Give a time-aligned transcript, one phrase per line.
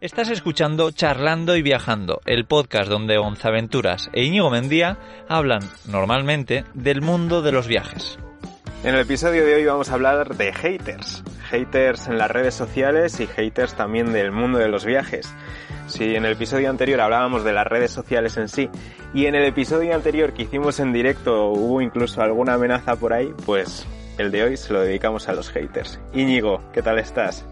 [0.00, 4.96] Estás escuchando Charlando y Viajando, el podcast donde Gonzaventuras e Íñigo Mendía
[5.28, 8.18] hablan normalmente del mundo de los viajes.
[8.82, 11.22] En el episodio de hoy vamos a hablar de haters.
[11.50, 15.34] Haters en las redes sociales y haters también del mundo de los viajes.
[15.86, 18.70] Si en el episodio anterior hablábamos de las redes sociales en sí
[19.12, 23.34] y en el episodio anterior que hicimos en directo hubo incluso alguna amenaza por ahí,
[23.44, 26.00] pues el de hoy se lo dedicamos a los haters.
[26.14, 27.44] Íñigo, ¿qué tal estás?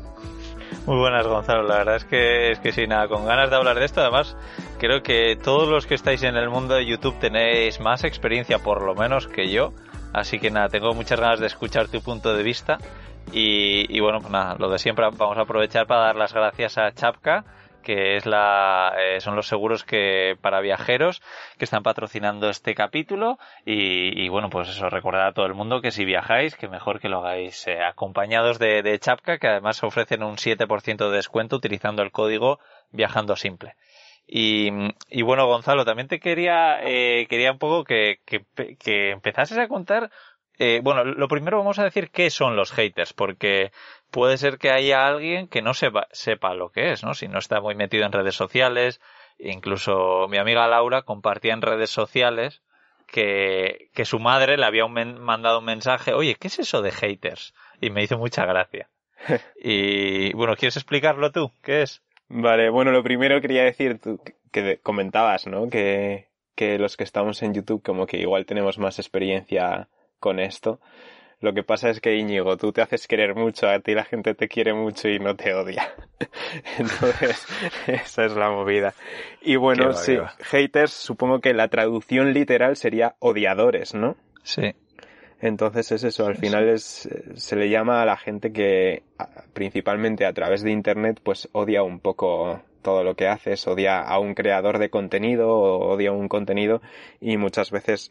[0.89, 1.65] Muy buenas, Gonzalo.
[1.65, 4.01] La verdad es que es que sí, nada, con ganas de hablar de esto.
[4.01, 4.35] Además,
[4.79, 8.81] creo que todos los que estáis en el mundo de YouTube tenéis más experiencia, por
[8.81, 9.75] lo menos que yo.
[10.15, 12.79] Así que nada, tengo muchas ganas de escuchar tu punto de vista.
[13.35, 16.79] Y, y bueno, pues nada, lo de siempre vamos a aprovechar para dar las gracias
[16.79, 17.45] a Chapka
[17.89, 21.23] que es la, eh, son los seguros que para viajeros
[21.57, 23.39] que están patrocinando este capítulo.
[23.65, 27.09] Y, bueno pues eso recordar a todo el mundo que si viajáis que mejor que
[27.09, 32.03] lo hagáis eh, acompañados de, de, Chapka que además ofrecen un 7% de descuento utilizando
[32.03, 32.59] el código
[32.91, 33.75] viajando simple.
[34.27, 34.71] Y,
[35.23, 38.45] bueno Gonzalo también te quería eh, quería un poco que, que,
[38.79, 40.11] que empezases a contar
[40.59, 43.71] eh, bueno, lo primero vamos a decir qué son los haters, porque
[44.11, 47.15] puede ser que haya alguien que no sepa, sepa lo que es, ¿no?
[47.15, 49.01] Si no está muy metido en redes sociales,
[49.39, 52.63] incluso mi amiga Laura compartía en redes sociales
[53.07, 57.55] que, que su madre le había mandado un mensaje, oye, ¿qué es eso de haters?
[57.81, 58.89] Y me hizo mucha gracia.
[59.63, 61.53] y bueno, ¿quieres explicarlo tú?
[61.63, 62.03] ¿Qué es?
[62.29, 64.21] Vale, bueno, lo primero quería decir, tú,
[64.51, 65.71] que comentabas, ¿no?
[65.71, 70.81] Que, que los que estamos en YouTube como que igual tenemos más experiencia con esto.
[71.41, 74.35] Lo que pasa es que Íñigo, tú te haces querer mucho, a ti la gente
[74.35, 75.95] te quiere mucho y no te odia.
[76.79, 77.47] Entonces,
[77.87, 78.95] esa es la movida.
[79.41, 84.17] Y bueno, sí, haters, supongo que la traducción literal sería odiadores, ¿no?
[84.43, 84.75] Sí.
[85.41, 89.05] Entonces es eso, al final es, se le llama a la gente que
[89.53, 94.19] principalmente a través de internet pues odia un poco todo lo que haces, odia a
[94.19, 96.81] un creador de contenido o odia un contenido
[97.21, 98.11] y muchas veces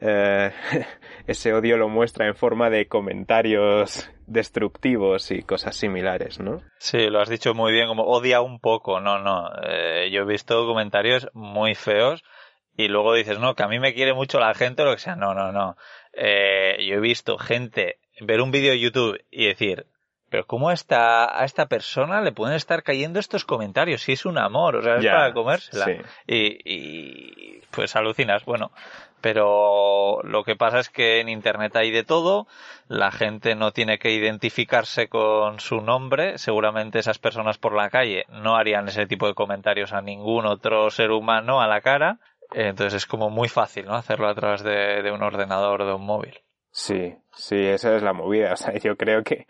[0.00, 0.52] eh,
[1.26, 6.62] ese odio lo muestra en forma de comentarios destructivos y cosas similares, ¿no?
[6.78, 9.50] Sí, lo has dicho muy bien, como odia un poco, no, no.
[9.62, 12.22] Eh, yo he visto comentarios muy feos
[12.76, 15.00] y luego dices, no, que a mí me quiere mucho la gente o lo que
[15.00, 15.16] sea.
[15.16, 15.76] No, no, no.
[16.12, 19.86] Eh, yo he visto gente ver un vídeo de YouTube y decir,
[20.30, 24.02] pero ¿cómo a esta, a esta persona le pueden estar cayendo estos comentarios?
[24.02, 25.86] Si es un amor, o sea, es para comérsela.
[26.26, 28.44] Y, y, pues alucinas.
[28.44, 28.70] Bueno,
[29.20, 32.46] pero lo que pasa es que en Internet hay de todo,
[32.88, 38.24] la gente no tiene que identificarse con su nombre, seguramente esas personas por la calle
[38.28, 42.18] no harían ese tipo de comentarios a ningún otro ser humano a la cara,
[42.52, 43.94] entonces es como muy fácil, ¿no?
[43.94, 46.40] Hacerlo a través de, de un ordenador o de un móvil.
[46.70, 48.52] Sí, sí, esa es la movida.
[48.52, 49.46] O sea, yo creo que,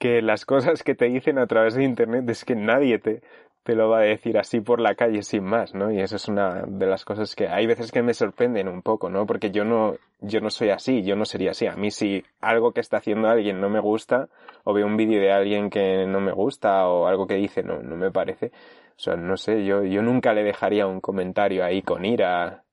[0.00, 3.22] que las cosas que te dicen a través de Internet es que nadie te,
[3.62, 5.92] te lo va a decir así por la calle sin más, ¿no?
[5.92, 9.10] Y eso es una de las cosas que hay veces que me sorprenden un poco,
[9.10, 9.26] ¿no?
[9.26, 11.66] Porque yo no, yo no soy así, yo no sería así.
[11.66, 14.30] A mí si algo que está haciendo alguien no me gusta,
[14.64, 17.82] o veo un vídeo de alguien que no me gusta, o algo que dice no,
[17.82, 18.52] no me parece,
[18.96, 22.64] o sea, no sé, yo, yo nunca le dejaría un comentario ahí con ira,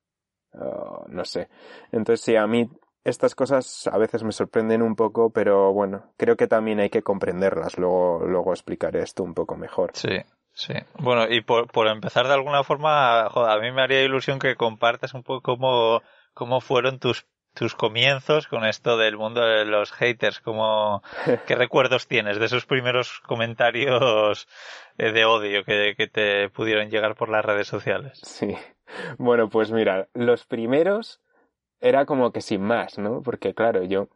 [1.09, 1.49] no sé.
[1.91, 2.69] Entonces sí, a mí
[3.09, 7.03] estas cosas a veces me sorprenden un poco, pero bueno, creo que también hay que
[7.03, 7.77] comprenderlas.
[7.77, 9.91] Luego, luego explicaré esto un poco mejor.
[9.93, 10.19] Sí.
[10.53, 14.39] Sí, bueno, y por, por empezar de alguna forma, joder, a mí me haría ilusión
[14.39, 16.01] que compartas un poco cómo,
[16.33, 21.03] cómo fueron tus, tus comienzos con esto del mundo de los haters, cómo,
[21.45, 24.47] qué recuerdos tienes de esos primeros comentarios
[24.97, 28.19] eh, de odio que, que te pudieron llegar por las redes sociales.
[28.23, 28.57] Sí,
[29.19, 31.21] bueno, pues mira, los primeros
[31.79, 33.21] era como que sin más, ¿no?
[33.21, 34.09] Porque claro, yo,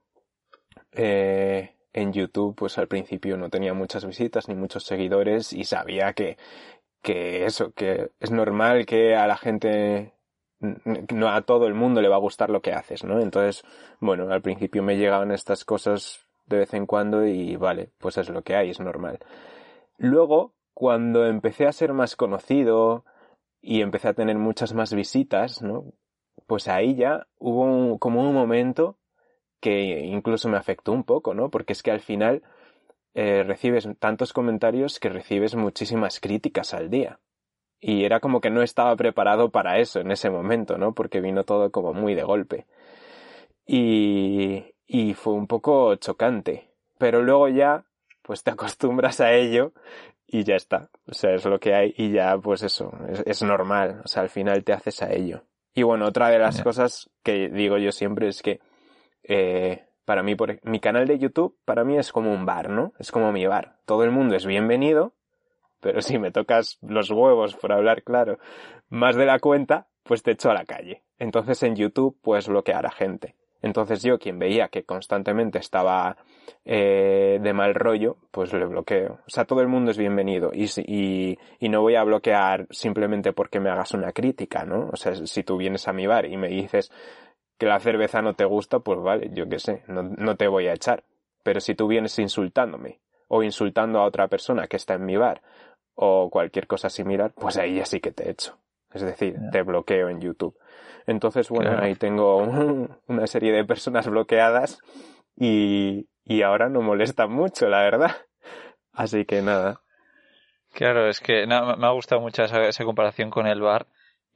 [0.92, 6.14] eh, en YouTube, pues al principio no tenía muchas visitas ni muchos seguidores y sabía
[6.14, 6.38] que,
[7.02, 10.14] que eso, que es normal que a la gente,
[10.60, 13.20] no a todo el mundo le va a gustar lo que haces, ¿no?
[13.20, 13.64] Entonces,
[14.00, 18.30] bueno, al principio me llegaban estas cosas de vez en cuando y vale, pues es
[18.30, 19.20] lo que hay, es normal.
[19.98, 23.06] Luego, cuando empecé a ser más conocido
[23.62, 25.86] y empecé a tener muchas más visitas, ¿no?
[26.52, 28.98] Pues ahí ya hubo como un momento
[29.62, 31.50] que incluso me afectó un poco, ¿no?
[31.50, 32.44] Porque es que al final
[33.14, 37.22] eh, recibes tantos comentarios que recibes muchísimas críticas al día.
[37.80, 40.94] Y era como que no estaba preparado para eso en ese momento, ¿no?
[40.94, 42.68] Porque vino todo como muy de golpe.
[43.66, 46.70] Y, y fue un poco chocante.
[46.98, 47.86] Pero luego ya,
[48.24, 49.72] pues te acostumbras a ello
[50.28, 50.90] y ya está.
[51.08, 52.92] O sea, es lo que hay y ya, pues eso,
[53.26, 54.02] es, normal.
[54.04, 55.46] O sea, al final te haces a ello.
[55.74, 58.60] Y bueno, otra de las cosas que digo yo siempre es que
[59.24, 62.94] eh, para mí, por, mi canal de YouTube, para mí es como un bar, ¿no?
[63.00, 63.78] Es como mi bar.
[63.86, 65.14] Todo el mundo es bienvenido,
[65.80, 68.40] pero si me tocas los huevos, por hablar claro,
[68.90, 71.04] más de la cuenta, pues te echo a la calle.
[71.18, 73.36] Entonces en YouTube puedes bloquear a gente.
[73.62, 76.18] Entonces yo, quien veía que constantemente estaba
[76.66, 79.20] eh, de mal rollo, pues le bloqueo.
[79.26, 83.34] O sea, todo el mundo es bienvenido y, y, y, no voy a bloquear simplemente
[83.34, 84.90] porque me hagas una crítica, ¿no?
[84.92, 86.92] O sea, si tú vienes a mi bar y me dices
[87.62, 90.74] que la cerveza no te gusta, pues vale, yo qué sé, no, te voy a
[90.74, 91.04] echar.
[91.44, 95.44] Pero si tú vienes insultándome o insultando a otra persona que está en mi bar
[95.94, 98.58] o cualquier cosa similar, pues ahí ya sí que te echo.
[98.94, 100.58] Es decir, te bloqueo en YouTube.
[101.08, 102.38] Entonces, bueno, ahí tengo
[103.08, 104.80] una serie de personas bloqueadas
[105.36, 108.16] y, y ahora no molestan mucho, la verdad.
[108.94, 109.82] Así que nada.
[110.74, 113.88] Claro, es que me ha gustado mucho esa, comparación con el bar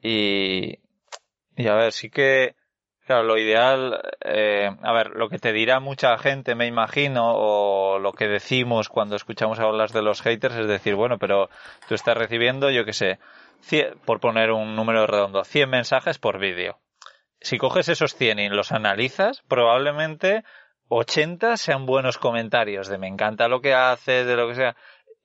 [0.01, 0.79] y,
[1.55, 2.55] y a ver, sí que,
[3.05, 7.99] claro, lo ideal, eh, a ver, lo que te dirá mucha gente, me imagino, o
[7.99, 11.49] lo que decimos cuando escuchamos hablar de los haters es decir, bueno, pero
[11.87, 13.19] tú estás recibiendo, yo qué sé,
[14.05, 16.79] por poner un número redondo, 100 mensajes por vídeo.
[17.41, 20.43] Si coges esos 100 y los analizas, probablemente
[20.89, 24.75] 80 sean buenos comentarios de me encanta lo que haces, de lo que sea.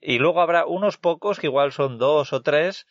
[0.00, 2.86] Y luego habrá unos pocos que igual son dos o tres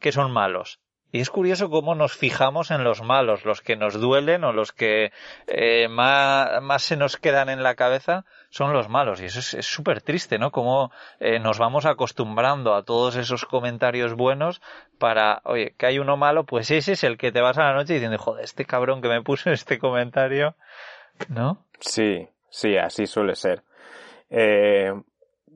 [0.00, 0.80] que son malos.
[1.14, 4.72] Y es curioso cómo nos fijamos en los malos, los que nos duelen o los
[4.72, 5.12] que
[5.46, 9.20] eh, más, más, se nos quedan en la cabeza son los malos.
[9.20, 10.50] Y eso es súper triste, ¿no?
[10.50, 10.90] Cómo
[11.20, 14.60] eh, nos vamos acostumbrando a todos esos comentarios buenos
[14.98, 17.74] para, oye, que hay uno malo, pues ese es el que te vas a la
[17.74, 20.56] noche diciendo, joder, este cabrón que me puso este comentario,
[21.28, 21.64] ¿no?
[21.78, 23.62] Sí, sí, así suele ser.
[24.30, 24.92] Eh,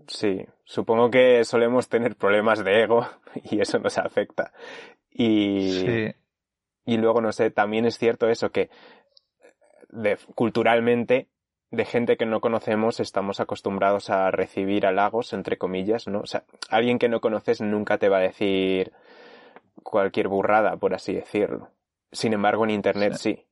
[0.07, 3.09] sí, supongo que solemos tener problemas de ego
[3.51, 4.53] y eso nos afecta.
[5.11, 6.13] Y,
[6.85, 8.71] y luego, no sé, también es cierto eso, que
[9.89, 11.29] de, culturalmente,
[11.71, 16.21] de gente que no conocemos, estamos acostumbrados a recibir halagos, entre comillas, ¿no?
[16.21, 18.93] O sea, alguien que no conoces nunca te va a decir
[19.83, 21.71] cualquier burrada, por así decirlo.
[22.13, 23.48] Sin embargo, en Internet sí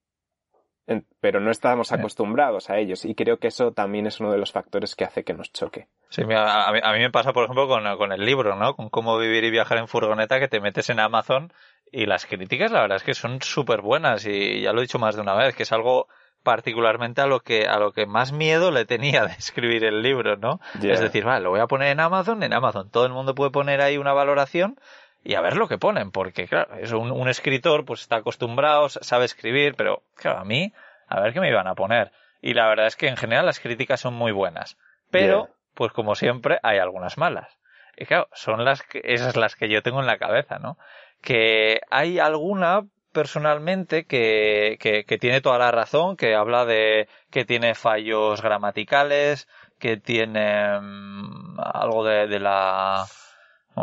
[1.21, 4.53] pero no estábamos acostumbrados a ellos y creo que eso también es uno de los
[4.53, 5.89] factores que hace que nos choque.
[6.11, 8.75] Sí, a, mí, a mí me pasa, por ejemplo, con, con, el libro, ¿no?
[8.77, 11.53] Con cómo vivir y viajar en furgoneta, que te metes en Amazon
[11.91, 14.99] y las críticas, la verdad es que son súper buenas y ya lo he dicho
[14.99, 16.07] más de una vez, que es algo
[16.43, 20.37] particularmente a lo que a lo que más miedo le tenía de escribir el libro,
[20.37, 20.61] ¿no?
[20.81, 23.51] Es decir, vale, lo voy a poner en Amazon, en Amazon todo el mundo puede
[23.51, 24.79] poner ahí una valoración
[25.27, 28.89] y a ver lo que ponen, porque claro, es un, un escritor, pues está acostumbrado,
[28.89, 30.73] sabe escribir, pero claro, a mí,
[31.09, 32.13] a ver qué me iban a poner.
[32.41, 34.79] Y la verdad es que en general las críticas son muy buenas.
[35.11, 37.59] Pero, pues como siempre, hay algunas malas.
[37.97, 40.79] Y claro, son las que, esas las que yo tengo en la cabeza, ¿no?
[41.23, 47.45] Que hay alguna personalmente que, que, que, tiene toda la razón, que habla de que
[47.45, 49.49] tiene fallos gramaticales,
[49.81, 53.07] que tiene mm, algo de, de la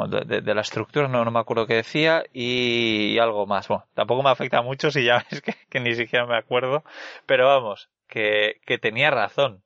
[0.08, 3.68] de, la estructura, no, no me acuerdo qué decía, y, algo más.
[3.68, 6.84] Bueno, tampoco me afecta mucho si ya ves que, ni siquiera me acuerdo,
[7.26, 9.62] pero vamos, que, que tenía razón.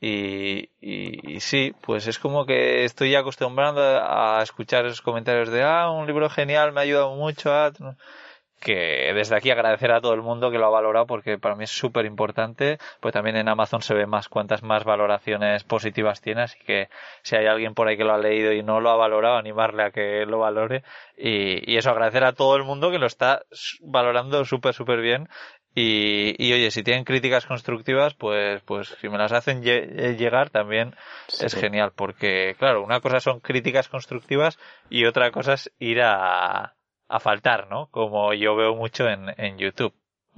[0.00, 5.62] Y, y, y, sí, pues es como que estoy acostumbrando a escuchar esos comentarios de,
[5.62, 7.72] ah, un libro genial, me ha ayudado mucho a
[8.64, 11.64] que desde aquí agradecer a todo el mundo que lo ha valorado porque para mí
[11.64, 16.42] es súper importante, pues también en Amazon se ve más cuántas más valoraciones positivas tiene,
[16.42, 16.88] así que
[17.22, 19.84] si hay alguien por ahí que lo ha leído y no lo ha valorado, animarle
[19.84, 20.82] a que lo valore.
[21.16, 23.42] Y, y eso agradecer a todo el mundo que lo está
[23.82, 25.28] valorando súper súper bien.
[25.76, 30.94] Y, y, oye, si tienen críticas constructivas, pues, pues si me las hacen llegar también
[31.40, 34.56] es genial, porque claro, una cosa son críticas constructivas
[34.88, 36.74] y otra cosa es ir a,
[37.08, 37.88] a faltar, ¿no?
[37.90, 39.94] Como yo veo mucho en, en YouTube.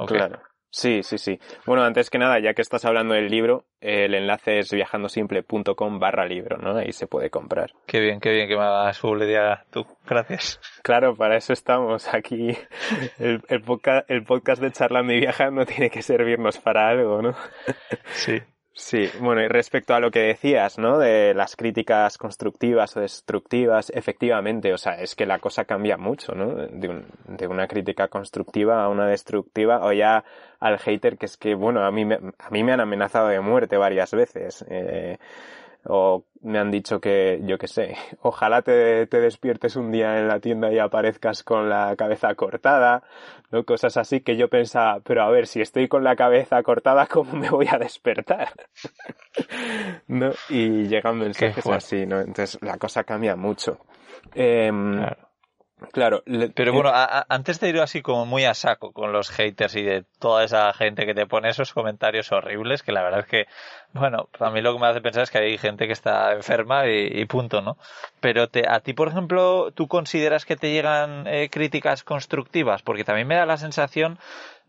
[0.06, 0.40] Claro.
[0.76, 1.38] Sí, sí, sí.
[1.64, 6.26] Bueno, antes que nada, ya que estás hablando del libro, el enlace es viajandosimple.com barra
[6.26, 6.76] libro, ¿no?
[6.76, 7.72] Ahí se puede comprar.
[7.86, 9.86] Qué bien, qué bien que me hagas publicidad tú.
[10.06, 10.60] Gracias.
[10.82, 12.54] Claro, para eso estamos aquí.
[13.18, 17.34] El, podcast, el podcast de charla mi viaja no tiene que servirnos para algo, ¿no?
[18.12, 18.42] Sí.
[18.78, 20.98] Sí, bueno, y respecto a lo que decías, ¿no?
[20.98, 26.34] De las críticas constructivas o destructivas, efectivamente, o sea, es que la cosa cambia mucho,
[26.34, 26.54] ¿no?
[26.54, 30.24] De, un, de una crítica constructiva a una destructiva o ya
[30.60, 33.40] al hater, que es que, bueno, a mí me, a mí me han amenazado de
[33.40, 34.62] muerte varias veces.
[34.68, 35.16] Eh,
[35.88, 40.28] o me han dicho que, yo qué sé, ojalá te, te, despiertes un día en
[40.28, 43.02] la tienda y aparezcas con la cabeza cortada,
[43.50, 43.64] ¿no?
[43.64, 47.32] Cosas así que yo pensaba, pero a ver, si estoy con la cabeza cortada, ¿cómo
[47.32, 48.52] me voy a despertar?
[50.08, 50.30] ¿No?
[50.48, 52.20] Y llegan mensajes así, ¿no?
[52.20, 53.78] Entonces la cosa cambia mucho.
[54.34, 55.25] Eh, claro.
[55.92, 56.22] Claro.
[56.54, 59.76] Pero bueno, a, a, antes de ir así como muy a saco con los haters
[59.76, 63.26] y de toda esa gente que te pone esos comentarios horribles, que la verdad es
[63.26, 63.46] que,
[63.92, 66.86] bueno, a mí lo que me hace pensar es que hay gente que está enferma
[66.86, 67.76] y, y punto, ¿no?
[68.20, 72.82] Pero te, a ti, por ejemplo, ¿tú consideras que te llegan eh, críticas constructivas?
[72.82, 74.18] Porque también me da la sensación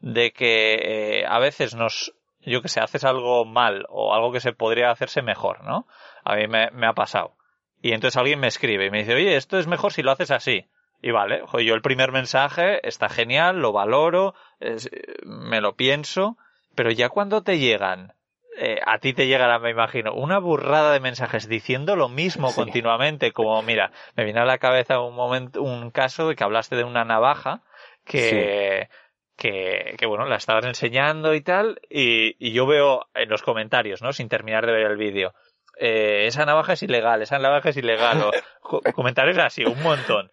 [0.02, 4.42] de que eh, a veces nos, yo que sé, haces algo mal o algo que
[4.42, 5.88] se podría hacerse mejor, ¿no?
[6.26, 7.34] A mí me, me ha pasado.
[7.82, 10.32] Y entonces alguien me escribe y me dice, oye, esto es mejor si lo haces
[10.32, 10.66] así.
[11.02, 14.90] Y vale, yo el primer mensaje está genial, lo valoro, es,
[15.24, 16.38] me lo pienso,
[16.76, 18.14] pero ya cuando te llegan,
[18.58, 22.56] eh, a ti te llegará, me imagino, una burrada de mensajes diciendo lo mismo sí.
[22.56, 26.76] continuamente, como mira, me viene a la cabeza un momento, un caso de que hablaste
[26.76, 27.62] de una navaja
[28.04, 28.98] que, sí.
[29.38, 34.02] que, que bueno, la estabas enseñando y tal, y, y yo veo en los comentarios,
[34.02, 34.14] ¿no?
[34.14, 35.36] Sin terminar de ver el vídeo.
[35.80, 38.32] Eh, esa navaja es ilegal, esa navaja es ilegal,
[38.64, 40.32] o comentarios así, un montón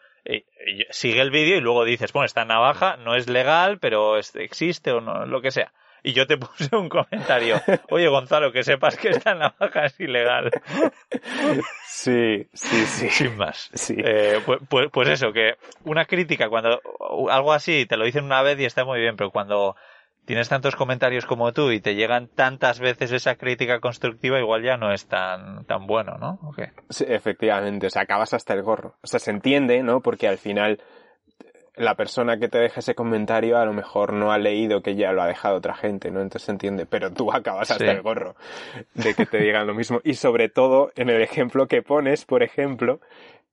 [0.91, 5.01] sigue el vídeo y luego dices, bueno, esta navaja no es legal, pero existe o
[5.01, 5.73] no, lo que sea.
[6.07, 10.51] Y yo te puse un comentario, oye Gonzalo, que sepas que esta navaja es ilegal.
[11.87, 13.09] Sí, sí, sí.
[13.09, 13.71] Sin más.
[13.73, 13.95] Sí.
[13.97, 15.55] Eh, pues, pues, pues, eso, que
[15.85, 16.81] una crítica, cuando
[17.31, 19.77] algo así te lo dicen una vez y está muy bien, pero cuando
[20.25, 24.77] tienes tantos comentarios como tú y te llegan tantas veces esa crítica constructiva, igual ya
[24.77, 26.39] no es tan, tan bueno, ¿no?
[26.43, 26.73] ¿O qué?
[26.89, 28.97] Sí, efectivamente, o sea, acabas hasta el gorro.
[29.03, 30.01] O sea, se entiende, ¿no?
[30.01, 30.81] Porque al final
[31.77, 35.13] la persona que te deja ese comentario a lo mejor no ha leído que ya
[35.13, 36.21] lo ha dejado otra gente, ¿no?
[36.21, 37.91] Entonces se entiende, pero tú acabas hasta sí.
[37.91, 38.37] el gorro
[38.95, 40.01] de que te digan lo mismo.
[40.05, 43.01] Y sobre todo en el ejemplo que pones, por ejemplo,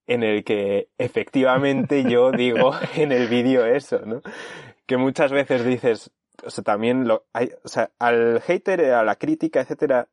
[0.08, 4.22] en el que efectivamente yo digo en el vídeo eso, ¿no?
[4.86, 6.12] Que muchas veces dices,
[6.46, 10.08] o sea, también lo hay, o sea, al hater, a la crítica, etcétera,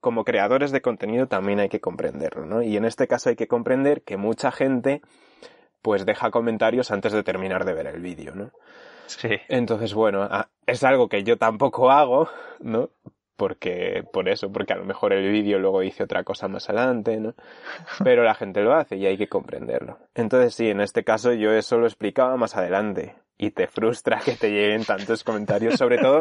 [0.00, 2.62] como creadores de contenido también hay que comprenderlo, ¿no?
[2.62, 5.02] Y en este caso hay que comprender que mucha gente
[5.82, 8.50] pues deja comentarios antes de terminar de ver el vídeo, ¿no?
[9.06, 9.30] Sí.
[9.48, 10.28] Entonces, bueno,
[10.66, 12.28] es algo que yo tampoco hago,
[12.60, 12.90] ¿no?
[13.36, 17.16] Porque, por eso, porque a lo mejor el vídeo luego dice otra cosa más adelante,
[17.18, 17.34] ¿no?
[18.04, 19.98] Pero la gente lo hace y hay que comprenderlo.
[20.14, 24.36] Entonces, sí, en este caso yo eso lo explicaba más adelante y te frustra que
[24.36, 26.20] te lleguen tantos comentarios, sobre todo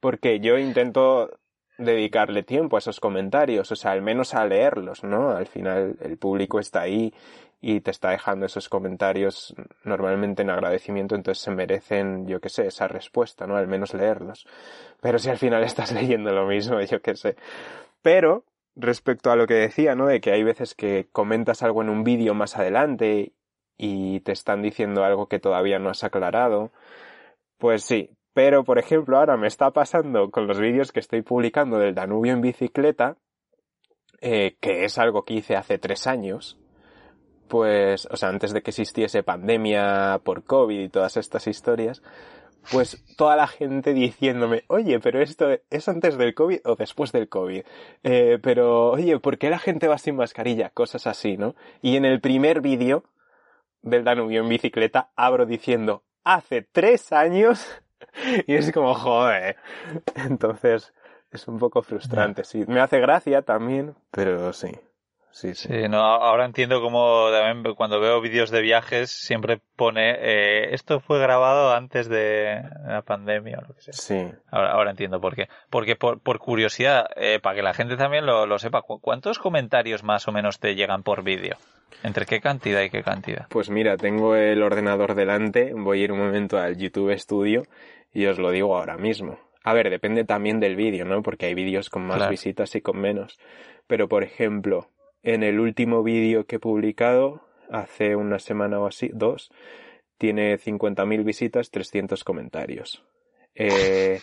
[0.00, 1.38] porque yo intento
[1.78, 5.30] dedicarle tiempo a esos comentarios, o sea, al menos a leerlos, ¿no?
[5.30, 7.14] Al final el público está ahí
[7.60, 9.54] y te está dejando esos comentarios
[9.84, 13.56] normalmente en agradecimiento, entonces se merecen, yo qué sé, esa respuesta, ¿no?
[13.56, 14.44] Al menos leerlos.
[15.00, 17.36] Pero si al final estás leyendo lo mismo, yo qué sé.
[18.02, 20.08] Pero, respecto a lo que decía, ¿no?
[20.08, 23.34] De que hay veces que comentas algo en un vídeo más adelante
[23.82, 26.70] y te están diciendo algo que todavía no has aclarado,
[27.56, 28.10] pues sí.
[28.34, 32.34] Pero, por ejemplo, ahora me está pasando con los vídeos que estoy publicando del Danubio
[32.34, 33.16] en bicicleta,
[34.20, 36.58] eh, que es algo que hice hace tres años,
[37.48, 42.02] pues, o sea, antes de que existiese pandemia por COVID y todas estas historias,
[42.70, 47.30] pues toda la gente diciéndome, oye, pero esto es antes del COVID o después del
[47.30, 47.62] COVID.
[48.04, 50.68] Eh, pero, oye, ¿por qué la gente va sin mascarilla?
[50.68, 51.54] Cosas así, ¿no?
[51.80, 53.04] Y en el primer vídeo
[53.82, 57.66] del Danubio en bicicleta abro diciendo, hace tres años,
[58.46, 59.56] y es como, joder.
[60.14, 60.92] Entonces,
[61.30, 62.64] es un poco frustrante, sí.
[62.66, 64.70] Me hace gracia también, pero sí.
[65.32, 65.68] Sí, sí.
[65.68, 71.00] sí, no, ahora entiendo cómo también cuando veo vídeos de viajes siempre pone eh, esto
[71.00, 73.92] fue grabado antes de la pandemia o lo que sea.
[73.94, 74.36] Sí.
[74.50, 75.48] Ahora, ahora entiendo por qué.
[75.70, 80.02] Porque por, por curiosidad, eh, para que la gente también lo, lo sepa, ¿cuántos comentarios
[80.02, 81.56] más o menos te llegan por vídeo?
[82.02, 83.46] ¿Entre qué cantidad y qué cantidad?
[83.48, 87.64] Pues mira, tengo el ordenador delante, voy a ir un momento al YouTube Studio
[88.12, 89.38] y os lo digo ahora mismo.
[89.62, 91.22] A ver, depende también del vídeo, ¿no?
[91.22, 92.30] Porque hay vídeos con más claro.
[92.30, 93.38] visitas y con menos.
[93.86, 94.88] Pero, por ejemplo,
[95.22, 99.50] en el último vídeo que he publicado, hace una semana o así, dos,
[100.18, 103.04] tiene 50.000 visitas, 300 comentarios.
[103.54, 104.20] Eh,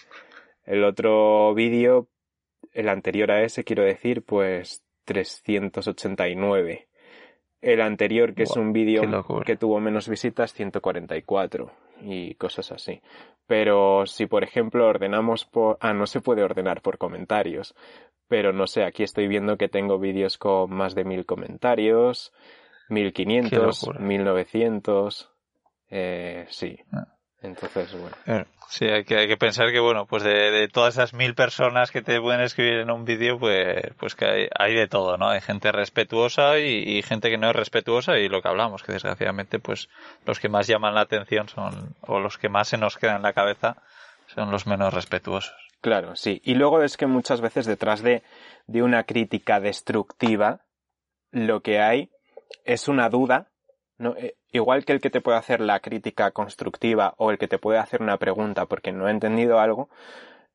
[0.65, 2.07] el otro vídeo,
[2.73, 6.87] el anterior a ese, quiero decir, pues 389.
[7.61, 9.01] El anterior, que wow, es un vídeo
[9.43, 11.71] que tuvo menos visitas, 144.
[12.01, 13.01] y cosas así.
[13.47, 15.77] Pero si, por ejemplo, ordenamos por...
[15.79, 17.73] Ah, no se puede ordenar por comentarios.
[18.27, 22.33] Pero no sé, aquí estoy viendo que tengo vídeos con más de mil comentarios,
[22.89, 25.31] 1500, 1900.
[25.89, 26.77] Eh, sí.
[26.91, 27.17] Ah.
[27.41, 28.15] Entonces, bueno.
[28.25, 31.91] Eh, sí, hay que, hay que pensar que, bueno, pues de, todas esas mil personas
[31.91, 35.29] que te pueden escribir en un vídeo, pues, pues que hay, de todo, ¿no?
[35.29, 39.59] Hay gente respetuosa y, gente que no es respetuosa y lo que hablamos, que desgraciadamente,
[39.59, 39.87] pues
[40.25, 43.23] los que más llaman la atención son, o los que más se nos quedan en
[43.23, 43.77] la cabeza,
[44.33, 45.66] son los menos respetuosos.
[45.81, 46.41] Claro, sí.
[46.43, 48.23] Y luego es que muchas veces detrás de,
[48.65, 50.61] de una crítica destructiva,
[51.31, 52.09] lo que hay
[52.65, 53.49] es una duda
[53.97, 57.47] no, eh, igual que el que te puede hacer la crítica constructiva o el que
[57.47, 59.89] te puede hacer una pregunta porque no ha entendido algo,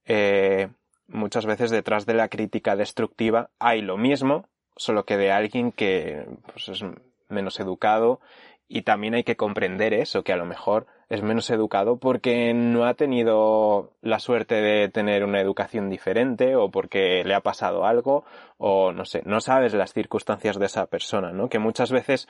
[0.05, 0.69] eh,
[1.09, 6.26] muchas veces detrás de la crítica destructiva hay lo mismo, solo que de alguien que
[6.52, 6.85] pues, es
[7.29, 8.21] menos educado
[8.69, 12.87] y también hay que comprender eso, que a lo mejor es menos educado porque no
[12.87, 18.25] ha tenido la suerte de tener una educación diferente o porque le ha pasado algo
[18.57, 21.50] o no sé, no sabes las circunstancias de esa persona, ¿no?
[21.50, 22.28] Que muchas veces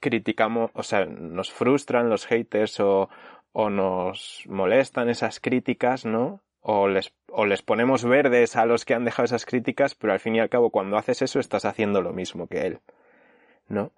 [0.00, 3.08] criticamos, o sea, nos frustran los haters o,
[3.52, 6.42] o nos molestan esas críticas, ¿no?
[6.60, 10.20] O les, o les ponemos verdes a los que han dejado esas críticas, pero al
[10.20, 12.80] fin y al cabo cuando haces eso estás haciendo lo mismo que él,
[13.66, 13.92] ¿no?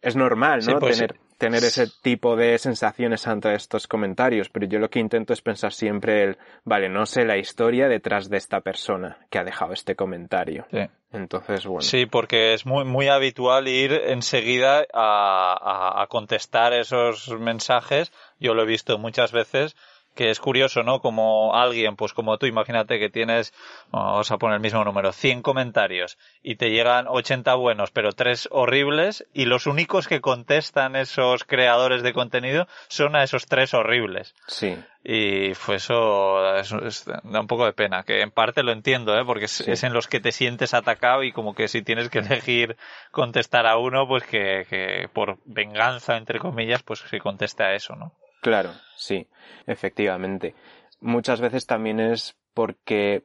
[0.00, 0.78] Es normal, ¿no?
[0.78, 5.32] Pues tener, tener ese tipo de sensaciones ante estos comentarios, pero yo lo que intento
[5.32, 9.44] es pensar siempre el, vale, no sé la historia detrás de esta persona que ha
[9.44, 10.66] dejado este comentario.
[10.70, 10.86] Sí.
[11.12, 11.82] Entonces, bueno.
[11.82, 18.12] Sí, porque es muy, muy habitual ir enseguida a, a contestar esos mensajes.
[18.40, 19.76] Yo lo he visto muchas veces
[20.14, 21.00] que es curioso, ¿no?
[21.00, 23.54] Como alguien, pues como tú, imagínate que tienes,
[23.90, 28.48] vamos a poner el mismo número, 100 comentarios y te llegan 80 buenos, pero 3
[28.50, 34.34] horribles y los únicos que contestan esos creadores de contenido son a esos 3 horribles.
[34.46, 34.76] Sí.
[35.04, 39.24] Y pues eso, da un poco de pena, que en parte lo entiendo, ¿eh?
[39.24, 42.76] Porque es, en los que te sientes atacado y como que si tienes que elegir
[43.10, 47.96] contestar a uno, pues que, que por venganza, entre comillas, pues se conteste a eso,
[47.96, 48.12] ¿no?
[48.42, 49.28] Claro, sí,
[49.66, 50.54] efectivamente.
[51.00, 53.22] Muchas veces también es porque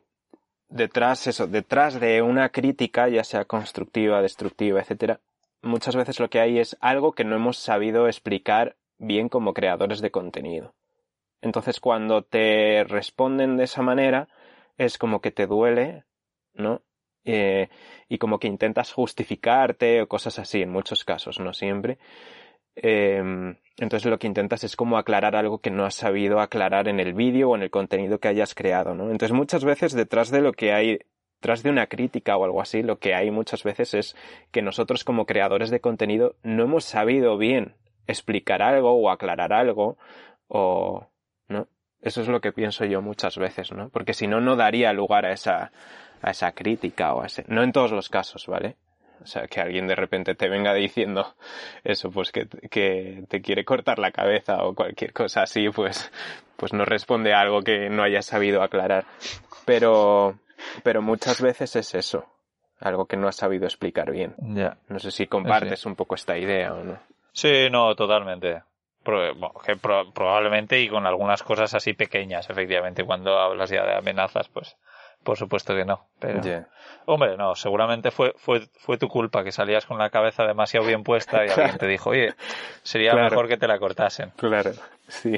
[0.70, 5.20] detrás, eso, detrás de una crítica, ya sea constructiva, destructiva, etcétera,
[5.62, 10.01] muchas veces lo que hay es algo que no hemos sabido explicar bien como creadores
[10.01, 10.75] de contenido.
[11.42, 14.30] Entonces, cuando te responden de esa manera,
[14.77, 16.06] es como que te duele,
[16.53, 16.84] ¿no?
[17.25, 17.70] Eh,
[18.10, 22.00] y como que intentas justificarte o cosas así, en muchos casos, no siempre.
[22.75, 27.00] Em, entonces lo que intentas es como aclarar algo que no has sabido aclarar en
[27.00, 29.11] el vídeo o en el contenido que hayas creado, ¿no?
[29.11, 31.00] Entonces muchas veces detrás de lo que hay,
[31.35, 34.16] detrás de una crítica o algo así, lo que hay muchas veces es
[34.51, 37.75] que nosotros como creadores de contenido no hemos sabido bien
[38.07, 39.98] explicar algo o aclarar algo
[40.48, 41.07] o,
[41.48, 41.68] ¿no?
[42.01, 43.90] Eso es lo que pienso yo muchas veces, ¿no?
[43.90, 45.72] Porque si no, no daría lugar a esa,
[46.22, 48.75] a esa crítica o a ese, no en todos los casos, ¿vale?
[49.22, 51.36] O sea, que alguien de repente te venga diciendo
[51.84, 56.12] eso, pues que, que te quiere cortar la cabeza o cualquier cosa así, pues,
[56.56, 59.06] pues no responde a algo que no hayas sabido aclarar.
[59.66, 60.40] Pero,
[60.84, 62.25] pero muchas veces es eso,
[62.80, 64.36] algo que no has sabido explicar bien.
[64.40, 64.77] Ya.
[64.88, 67.00] No sé si compartes un poco esta idea o no.
[67.34, 68.64] Sí, no, totalmente.
[69.03, 74.75] probablemente y con algunas cosas así pequeñas, efectivamente, cuando hablas ya de amenazas, pues
[75.27, 76.05] por supuesto que no.
[76.20, 76.40] Pero,
[77.05, 81.03] hombre, no, seguramente fue, fue, fue tu culpa que salías con la cabeza demasiado bien
[81.03, 82.33] puesta y alguien te dijo, oye,
[82.81, 84.31] sería mejor que te la cortasen.
[84.37, 84.72] Claro,
[85.09, 85.37] sí.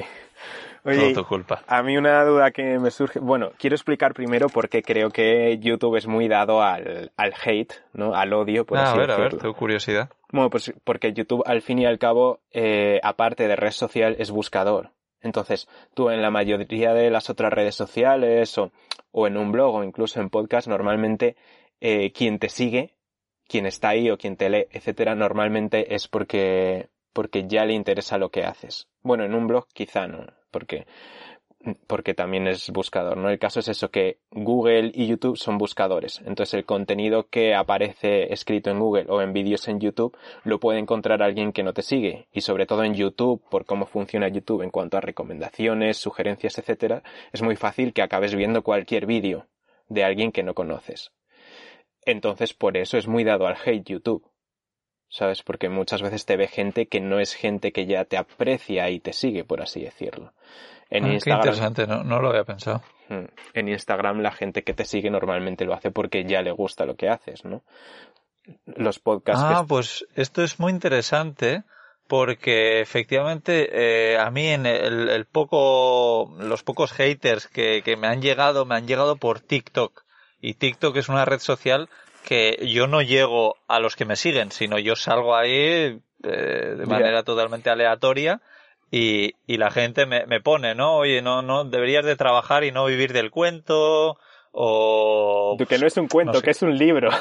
[0.84, 1.62] Oye, Todo tu culpa.
[1.66, 5.58] A mí una duda que me surge, bueno, quiero explicar primero por qué creo que
[5.58, 8.14] YouTube es muy dado al, al hate, ¿no?
[8.14, 10.08] Al odio, por ah, a ver, a ver, tengo curiosidad.
[10.30, 14.30] Bueno, pues porque YouTube, al fin y al cabo, eh, aparte de red social, es
[14.30, 14.92] buscador.
[15.22, 18.72] Entonces, tú en la mayoría de las otras redes sociales o,
[19.12, 21.36] o en un blog o incluso en podcast, normalmente
[21.80, 22.94] eh, quien te sigue,
[23.46, 28.18] quien está ahí o quien te lee, etcétera, normalmente es porque, porque ya le interesa
[28.18, 28.88] lo que haces.
[29.02, 30.86] Bueno, en un blog quizá no, porque
[31.86, 33.28] porque también es buscador, ¿no?
[33.28, 36.20] El caso es eso, que Google y YouTube son buscadores.
[36.24, 40.78] Entonces el contenido que aparece escrito en Google o en vídeos en YouTube lo puede
[40.78, 42.28] encontrar alguien que no te sigue.
[42.32, 47.02] Y sobre todo en YouTube, por cómo funciona YouTube en cuanto a recomendaciones, sugerencias, etcétera,
[47.32, 49.46] es muy fácil que acabes viendo cualquier vídeo
[49.88, 51.12] de alguien que no conoces.
[52.06, 54.26] Entonces por eso es muy dado al hate YouTube.
[55.12, 55.42] ¿Sabes?
[55.42, 59.00] Porque muchas veces te ve gente que no es gente que ya te aprecia y
[59.00, 60.32] te sigue, por así decirlo.
[60.90, 62.82] En ah, Instagram, interesante, no, no, lo había pensado.
[63.08, 63.26] Hmm.
[63.54, 66.96] En Instagram la gente que te sigue normalmente lo hace porque ya le gusta lo
[66.96, 67.62] que haces, ¿no?
[68.66, 69.44] Los podcasts.
[69.46, 71.62] Ah, pues esto es muy interesante
[72.10, 78.08] porque efectivamente eh, a mí en el, el, poco los pocos haters que, que me
[78.08, 80.02] han llegado me han llegado por TikTok
[80.40, 81.88] y TikTok es una red social
[82.24, 86.86] que yo no llego a los que me siguen sino yo salgo ahí eh, de
[86.86, 88.40] manera totalmente aleatoria
[88.90, 92.72] y, y la gente me, me pone no oye no no deberías de trabajar y
[92.72, 94.18] no vivir del cuento
[94.52, 96.44] o que no es un cuento, no sé.
[96.44, 97.10] que es un libro.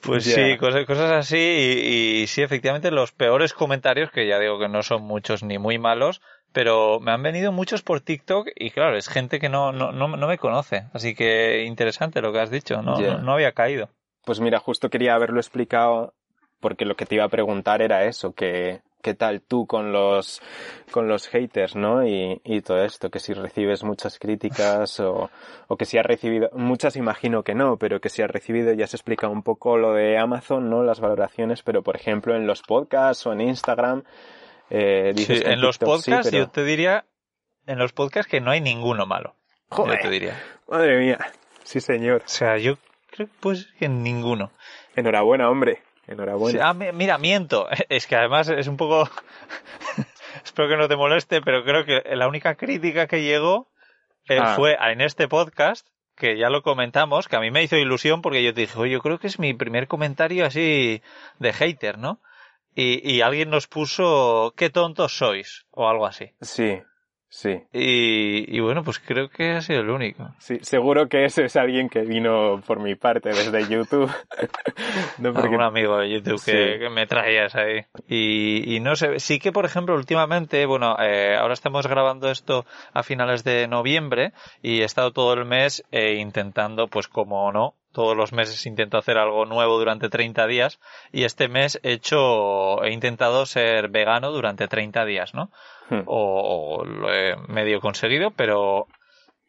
[0.00, 0.34] Pues yeah.
[0.34, 4.68] sí, cosas, cosas así y, y, sí, efectivamente los peores comentarios, que ya digo que
[4.68, 6.20] no son muchos ni muy malos,
[6.52, 10.08] pero me han venido muchos por TikTok y claro, es gente que no, no, no,
[10.08, 10.88] no me conoce.
[10.92, 13.14] Así que interesante lo que has dicho, no, yeah.
[13.14, 13.88] no, no había caído.
[14.26, 16.12] Pues mira, justo quería haberlo explicado
[16.64, 20.40] porque lo que te iba a preguntar era eso, que qué tal tú con los
[20.90, 22.06] con los haters, ¿no?
[22.06, 25.30] Y, y todo esto, que si recibes muchas críticas o,
[25.68, 28.86] o, que si has recibido, muchas imagino que no, pero que si has recibido, ya
[28.86, 30.82] se explica un poco lo de Amazon, ¿no?
[30.82, 34.04] Las valoraciones, pero por ejemplo en los podcasts o en Instagram,
[34.70, 36.46] eh, dices sí, en, los podcasts sí, pero...
[36.46, 37.04] yo te diría,
[37.66, 39.36] en los podcasts que no hay ninguno malo.
[39.68, 40.42] Joder, yo te diría.
[40.66, 41.18] Madre mía,
[41.62, 42.22] sí señor.
[42.24, 42.78] O sea, yo
[43.10, 44.50] creo pues que ninguno.
[44.96, 45.82] Enhorabuena, hombre.
[46.06, 46.68] Enhorabuena.
[46.68, 47.68] Ah, mira, miento.
[47.88, 49.08] Es que además es un poco.
[50.44, 53.68] Espero que no te moleste, pero creo que la única crítica que llegó
[54.28, 54.54] eh, ah.
[54.56, 55.86] fue en este podcast,
[56.16, 58.92] que ya lo comentamos, que a mí me hizo ilusión porque yo te dije, oye,
[58.92, 61.02] yo creo que es mi primer comentario así
[61.38, 62.20] de hater, ¿no?
[62.74, 66.32] Y, y alguien nos puso, qué tontos sois, o algo así.
[66.40, 66.82] Sí,
[67.34, 67.64] Sí.
[67.72, 70.30] Y, y, bueno, pues creo que ha sido el único.
[70.38, 74.08] Sí, seguro que ese es alguien que vino por mi parte desde YouTube.
[75.18, 75.48] no porque...
[75.48, 76.52] Algún amigo de YouTube sí.
[76.52, 77.86] que, que, me traías ahí.
[78.06, 82.66] Y, y, no sé, sí que por ejemplo últimamente, bueno, eh, ahora estamos grabando esto
[82.92, 87.74] a finales de noviembre y he estado todo el mes eh, intentando, pues como no,
[87.94, 90.78] todos los meses intento hacer algo nuevo durante 30 días
[91.12, 95.50] y este mes he hecho, he intentado ser vegano durante 30 días, ¿no?
[95.88, 96.02] Hmm.
[96.04, 98.86] O, o, lo he medio conseguido, pero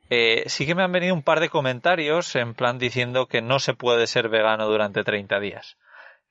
[0.10, 3.60] eh, sí que me han venido un par de comentarios en plan diciendo que no
[3.60, 5.78] se puede ser vegano durante 30 días.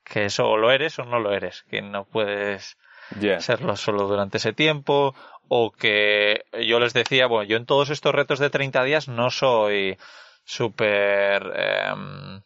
[0.05, 2.79] Que eso o lo eres o no lo eres, que no puedes
[3.21, 3.41] yeah.
[3.41, 5.15] serlo solo durante ese tiempo,
[5.49, 9.31] o que yo les decía, bueno, yo en todos estos retos de 30 días no
[9.31, 9.97] soy
[10.45, 11.53] súper...
[11.57, 12.43] Eh,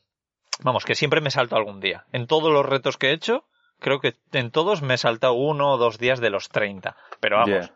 [0.60, 2.04] vamos, que siempre me salto algún día.
[2.12, 3.44] En todos los retos que he hecho,
[3.78, 6.96] creo que en todos me he saltado uno o dos días de los 30.
[7.20, 7.74] Pero vamos, yeah.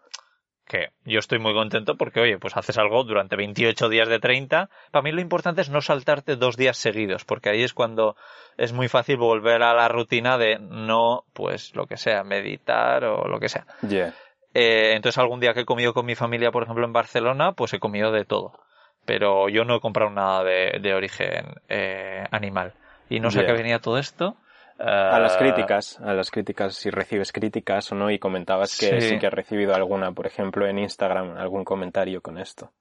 [0.67, 4.71] que yo estoy muy contento porque, oye, pues haces algo durante 28 días de 30.
[4.91, 8.17] Para mí lo importante es no saltarte dos días seguidos, porque ahí es cuando
[8.57, 13.29] es muy fácil volver a la rutina de no, pues lo que sea, meditar o
[13.29, 13.67] lo que sea.
[13.89, 14.15] Yeah.
[14.55, 17.73] Eh, entonces algún día que he comido con mi familia, por ejemplo, en Barcelona, pues
[17.73, 18.53] he comido de todo.
[19.05, 22.73] Pero yo no he comprado nada de, de origen eh, animal.
[23.09, 23.45] Y no sé yeah.
[23.45, 24.37] a qué venía todo esto.
[24.79, 29.11] A las críticas, a las críticas, si recibes críticas o no, y comentabas que sí.
[29.11, 32.73] sí, que has recibido alguna, por ejemplo, en Instagram, algún comentario con esto.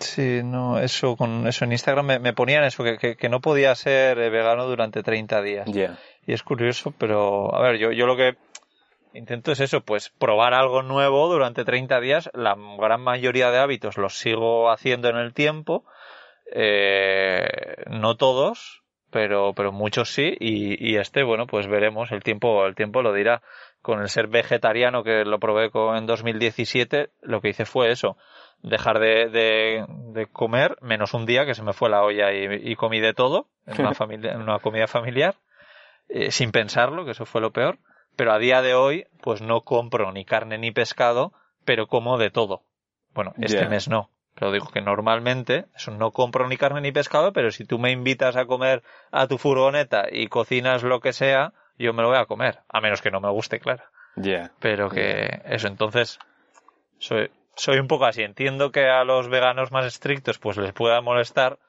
[0.00, 3.40] Sí, no, eso, con eso en Instagram me, me ponían eso, que, que, que, no
[3.40, 5.66] podía ser vegano durante 30 días.
[5.66, 5.98] Yeah.
[6.26, 8.36] Y es curioso, pero, a ver, yo, yo lo que
[9.14, 12.30] intento es eso, pues probar algo nuevo durante 30 días.
[12.34, 15.84] La gran mayoría de hábitos los sigo haciendo en el tiempo.
[16.52, 17.46] Eh,
[17.90, 22.74] no todos, pero, pero muchos sí, y, y, este, bueno, pues veremos, el tiempo, el
[22.74, 23.42] tiempo lo dirá.
[23.80, 28.16] Con el ser vegetariano que lo probé con, en 2017, lo que hice fue eso,
[28.62, 32.72] dejar de, de, de, comer, menos un día que se me fue la olla y,
[32.72, 35.36] y comí de todo, en una, familia, en una comida familiar,
[36.08, 37.78] eh, sin pensarlo, que eso fue lo peor,
[38.18, 41.32] pero a día de hoy, pues no compro ni carne ni pescado,
[41.64, 42.64] pero como de todo.
[43.14, 43.68] Bueno, este yeah.
[43.68, 47.64] mes no, pero digo que normalmente eso no compro ni carne ni pescado, pero si
[47.64, 52.02] tú me invitas a comer a tu furgoneta y cocinas lo que sea, yo me
[52.02, 53.84] lo voy a comer, a menos que no me guste, claro.
[54.20, 54.50] Yeah.
[54.58, 55.54] Pero que yeah.
[55.54, 56.18] eso, entonces
[56.98, 58.22] soy soy un poco así.
[58.22, 61.60] Entiendo que a los veganos más estrictos pues les pueda molestar,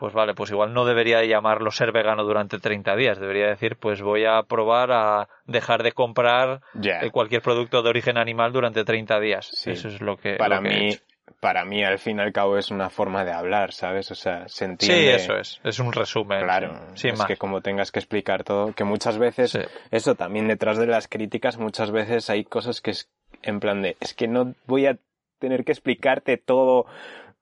[0.00, 4.00] pues vale, pues igual no debería llamarlo ser vegano durante 30 días, debería decir pues
[4.00, 7.02] voy a probar a dejar de comprar yeah.
[7.10, 9.50] cualquier producto de origen animal durante 30 días.
[9.52, 9.72] Sí.
[9.72, 10.98] Eso es lo que para lo que mí
[11.38, 14.10] para mí al fin y al cabo es una forma de hablar, ¿sabes?
[14.10, 15.18] O sea, se entiende.
[15.18, 16.42] Sí, eso es, es un resumen.
[16.44, 17.28] Claro, sin es más.
[17.28, 19.60] que como tengas que explicar todo, que muchas veces, sí.
[19.90, 23.10] eso también detrás de las críticas, muchas veces hay cosas que es
[23.42, 24.96] en plan de, es que no voy a
[25.38, 26.86] tener que explicarte todo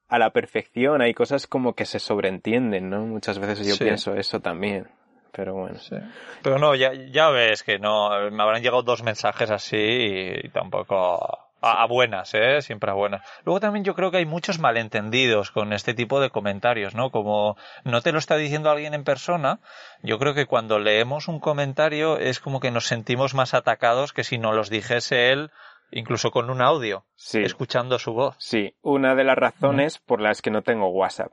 [0.09, 3.01] a la perfección, hay cosas como que se sobreentienden, ¿no?
[3.01, 3.85] Muchas veces yo sí.
[3.85, 4.89] pienso eso también.
[5.33, 5.79] Pero bueno.
[5.79, 5.97] Sí.
[6.43, 10.49] Pero no, ya, ya ves que no, me habrán llegado dos mensajes así y, y
[10.49, 12.63] tampoco A, buenas, ¿eh?
[12.63, 13.21] Siempre a buenas.
[13.45, 17.11] Luego también yo creo que hay muchos malentendidos con este tipo de comentarios, ¿no?
[17.11, 19.59] Como no te lo está diciendo alguien en persona,
[20.03, 24.25] yo creo que cuando leemos un comentario es como que nos sentimos más atacados que
[24.25, 25.51] si nos los dijese él
[25.91, 27.41] incluso con un audio, sí.
[27.43, 28.37] escuchando su voz.
[28.39, 31.33] Sí, una de las razones por las que no tengo WhatsApp,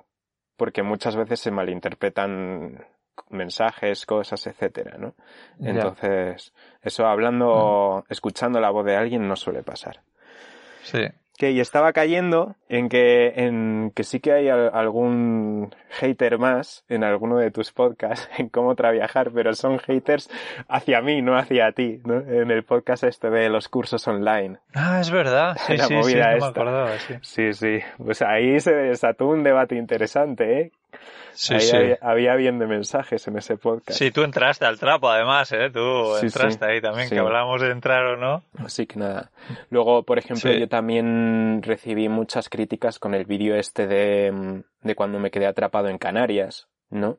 [0.58, 2.86] porque muchas veces se malinterpretan
[3.30, 5.15] mensajes, cosas, etcétera, ¿no?
[5.60, 10.02] Entonces, eso hablando, escuchando la voz de alguien no suele pasar.
[10.84, 11.02] Sí.
[11.38, 17.04] Que y estaba cayendo en que, en que sí que hay algún hater más en
[17.04, 20.30] alguno de tus podcasts en cómo trabajar, pero son haters
[20.67, 22.19] hacia mí, no hacia ti, ¿no?
[22.19, 24.60] En el podcast este de los cursos online.
[24.74, 25.58] Ah, es verdad.
[25.65, 27.15] Sí, sí, sí, no me acordaba, sí.
[27.21, 27.80] Sí, sí.
[27.98, 30.71] Pues ahí se desató un debate interesante, ¿eh?
[31.34, 31.78] Sí, sí.
[32.02, 34.00] Había, bien de mensajes en ese podcast.
[34.00, 35.70] Sí, tú entraste al trapo además, ¿eh?
[35.72, 38.44] Tú entraste ahí también, que hablamos de entrar o no.
[38.58, 39.32] Así que nada.
[39.70, 45.20] Luego, por ejemplo, yo también recibí muchas críticas con el vídeo este de, de cuando
[45.20, 47.18] me quedé atrapado en Canarias, ¿no?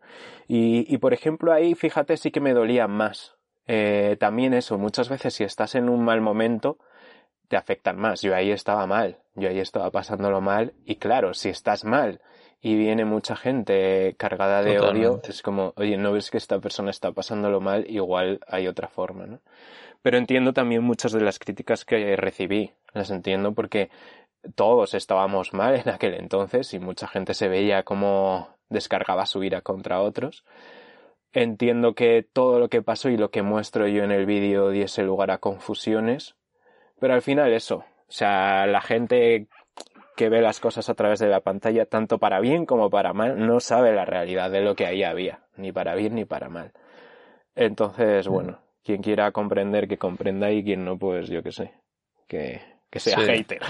[0.48, 3.36] Y, y por ejemplo, ahí, fíjate, sí que me dolía más.
[3.66, 6.78] Eh, también eso, muchas veces si estás en un mal momento,
[7.48, 8.22] te afectan más.
[8.22, 12.20] Yo ahí estaba mal, yo ahí estaba pasándolo mal y claro, si estás mal
[12.66, 16.90] y viene mucha gente cargada de odio, es como, oye, ¿no ves que esta persona
[16.90, 17.88] está pasándolo mal?
[17.88, 19.38] Igual hay otra forma, ¿no?
[20.02, 23.88] Pero entiendo también muchas de las críticas que recibí, las entiendo porque
[24.56, 29.60] todos estábamos mal en aquel entonces y mucha gente se veía como descargaba su ira
[29.60, 30.42] contra otros.
[31.32, 35.04] Entiendo que todo lo que pasó y lo que muestro yo en el vídeo diese
[35.04, 36.34] lugar a confusiones,
[36.98, 39.46] pero al final eso, o sea, la gente
[40.16, 43.46] que ve las cosas a través de la pantalla, tanto para bien como para mal,
[43.46, 46.72] no sabe la realidad de lo que ahí había, ni para bien ni para mal.
[47.54, 51.72] Entonces, bueno, quien quiera comprender, que comprenda y quien no, pues yo qué sé,
[52.26, 53.60] que, que sea hater.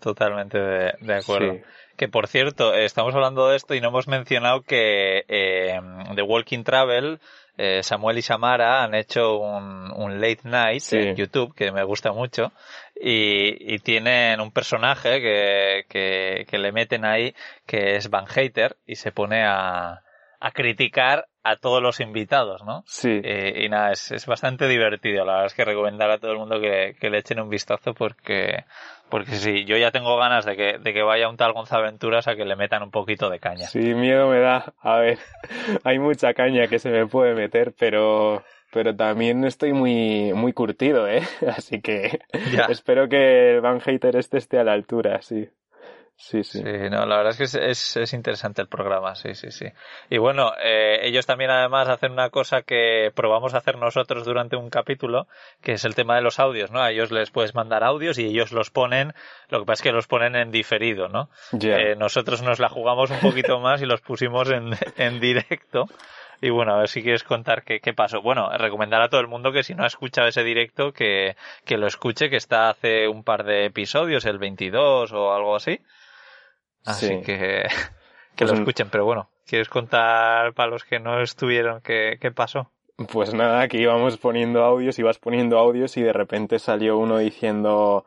[0.00, 1.58] Totalmente de, acuerdo.
[1.96, 5.80] Que por cierto, estamos hablando de esto y no hemos mencionado que eh,
[6.14, 7.20] The Walking Travel
[7.58, 12.12] eh, Samuel y Samara han hecho un, un late night en YouTube que me gusta
[12.12, 12.52] mucho
[12.94, 18.76] y, y tienen un personaje que, que, que, le meten ahí que es Van Hater
[18.86, 20.02] y se pone a,
[20.40, 22.82] a criticar a todos los invitados, ¿no?
[22.86, 23.20] Sí.
[23.22, 25.24] Eh, y nada, es, es, bastante divertido.
[25.24, 27.94] La verdad es que recomendar a todo el mundo que, que, le echen un vistazo
[27.94, 28.64] porque,
[29.08, 32.34] porque sí, yo ya tengo ganas de que, de que vaya un tal Gonzaventuras a
[32.34, 33.68] que le metan un poquito de caña.
[33.68, 34.74] Sí, miedo me da.
[34.80, 35.18] A ver,
[35.84, 41.06] hay mucha caña que se me puede meter, pero, pero también estoy muy, muy curtido,
[41.06, 41.22] ¿eh?
[41.56, 42.18] Así que
[42.68, 45.48] espero que el Van Hater este esté a la altura, sí.
[46.18, 46.62] Sí, sí.
[46.62, 49.66] no, la verdad es que es, es, interesante el programa, sí, sí, sí.
[50.08, 54.56] Y bueno, eh, ellos también además hacen una cosa que probamos a hacer nosotros durante
[54.56, 55.28] un capítulo,
[55.60, 56.80] que es el tema de los audios, ¿no?
[56.80, 59.12] A ellos les puedes mandar audios y ellos los ponen,
[59.50, 61.28] lo que pasa es que los ponen en diferido, ¿no?
[61.60, 65.86] Eh, nosotros nos la jugamos un poquito más y los pusimos en, en directo.
[66.40, 68.22] Y bueno, a ver si quieres contar qué, qué pasó.
[68.22, 71.76] Bueno, recomendar a todo el mundo que si no ha escuchado ese directo, que, que
[71.76, 75.80] lo escuche, que está hace un par de episodios, el 22 o algo así.
[76.86, 77.64] Así que
[78.36, 82.30] que lo pues escuchen, pero bueno, ¿quieres contar para los que no estuvieron qué, qué
[82.30, 82.70] pasó?
[83.12, 88.06] Pues nada, aquí íbamos poniendo audios, ibas poniendo audios y de repente salió uno diciendo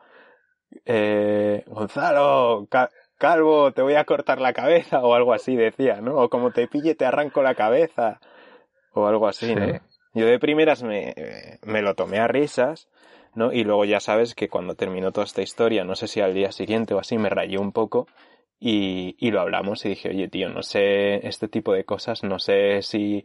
[0.84, 2.68] eh, Gonzalo,
[3.18, 6.16] calvo, te voy a cortar la cabeza o algo así decía, ¿no?
[6.16, 8.20] O como te pille te arranco la cabeza
[8.92, 9.80] o algo así, ¿no?
[10.14, 11.14] Yo de primeras me,
[11.62, 12.88] me lo tomé a risas,
[13.34, 13.52] ¿no?
[13.52, 16.50] Y luego ya sabes que cuando terminó toda esta historia, no sé si al día
[16.50, 18.08] siguiente o así, me rayé un poco
[18.60, 22.38] y, y lo hablamos y dije, oye tío, no sé este tipo de cosas, no
[22.38, 23.24] sé si,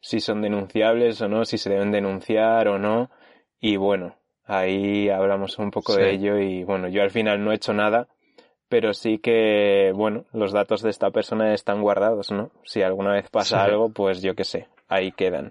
[0.00, 3.10] si son denunciables o no, si se deben denunciar o no.
[3.60, 7.56] Y bueno, ahí hablamos un poco de ello y bueno, yo al final no he
[7.56, 8.06] hecho nada,
[8.68, 12.52] pero sí que, bueno, los datos de esta persona están guardados, ¿no?
[12.64, 15.50] Si alguna vez pasa algo, pues yo qué sé, ahí quedan.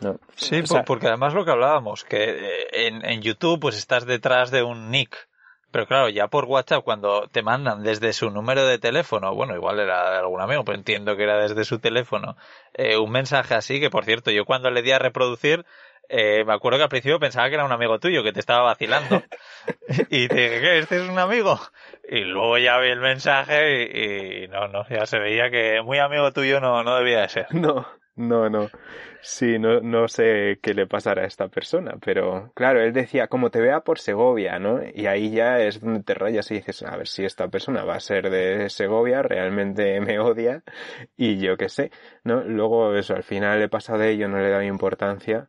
[0.00, 0.20] ¿no?
[0.36, 4.62] Sí, porque además lo que hablábamos, que eh, en, en YouTube pues estás detrás de
[4.62, 5.28] un nick
[5.70, 9.78] pero claro, ya por WhatsApp, cuando te mandan desde su número de teléfono, bueno, igual
[9.80, 12.36] era de algún amigo, pero entiendo que era desde su teléfono,
[12.74, 15.64] eh, un mensaje así, que por cierto, yo cuando le di a reproducir,
[16.08, 18.62] eh, me acuerdo que al principio pensaba que era un amigo tuyo, que te estaba
[18.62, 19.22] vacilando.
[20.10, 20.78] y te dije, ¿qué?
[20.78, 21.60] ¿Este es un amigo?
[22.08, 25.98] Y luego ya vi el mensaje y, y, no, no, ya se veía que muy
[25.98, 27.46] amigo tuyo no, no debía de ser.
[27.54, 27.86] No,
[28.18, 28.68] no, no.
[29.20, 33.50] Sí, no, no sé qué le pasará a esta persona, pero claro, él decía, como
[33.50, 34.80] te vea por Segovia, ¿no?
[34.94, 37.94] Y ahí ya es donde te rayas y dices, a ver si esta persona va
[37.94, 40.62] a ser de Segovia, realmente me odia
[41.16, 41.90] y yo qué sé,
[42.24, 42.42] ¿no?
[42.42, 45.48] Luego eso, al final le pasa de ello, no le da importancia,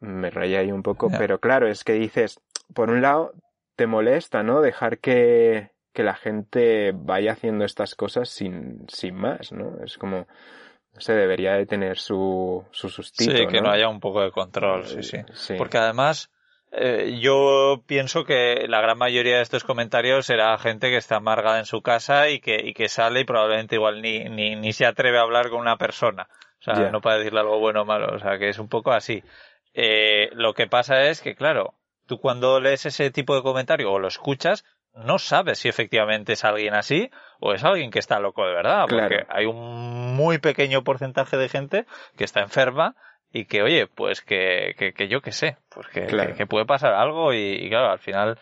[0.00, 2.40] me raya ahí un poco, pero claro, es que dices,
[2.74, 3.32] por un lado,
[3.76, 4.60] te molesta, ¿no?
[4.60, 9.82] Dejar que, que la gente vaya haciendo estas cosas sin, sin más, ¿no?
[9.82, 10.26] Es como,
[11.00, 13.36] sé, debería de tener su, su sustito.
[13.36, 15.54] Sí, que no, haya un poco de control, sí, sí.
[15.56, 16.30] Porque además,
[16.72, 21.58] eh, yo pienso que la gran mayoría de estos comentarios será gente que está amargada
[21.58, 24.86] en su casa y que, y que sale y probablemente igual ni, ni, ni se
[24.86, 26.28] atreve a hablar con una persona.
[26.66, 28.14] O sea, no para decirle algo bueno o malo.
[28.14, 29.22] O sea, que es un poco así.
[29.74, 31.74] Eh, lo que pasa es que, claro,
[32.06, 36.44] tú cuando lees ese tipo de comentario o lo escuchas, no sabes si efectivamente es
[36.44, 40.84] alguien así o es alguien que está loco de verdad, porque hay un muy pequeño
[40.84, 42.94] porcentaje de gente que está enferma
[43.32, 47.34] y que, oye, pues que, que, yo qué sé, pues que, que, puede pasar algo
[47.34, 48.38] y, claro, al final,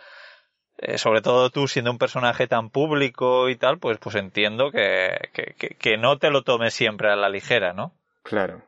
[0.76, 5.30] eh, sobre todo tú siendo un personaje tan público y tal, pues, pues entiendo que,
[5.78, 7.94] que no te lo tomes siempre a la ligera, ¿no?
[8.22, 8.62] Claro.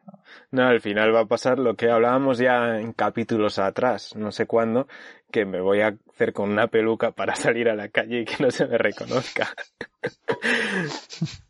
[0.51, 4.47] No, al final va a pasar lo que hablábamos ya en capítulos atrás, no sé
[4.47, 4.89] cuándo,
[5.35, 8.41] que me voy a hacer con una peluca para salir a la calle y que
[8.41, 9.53] no se me reconozca.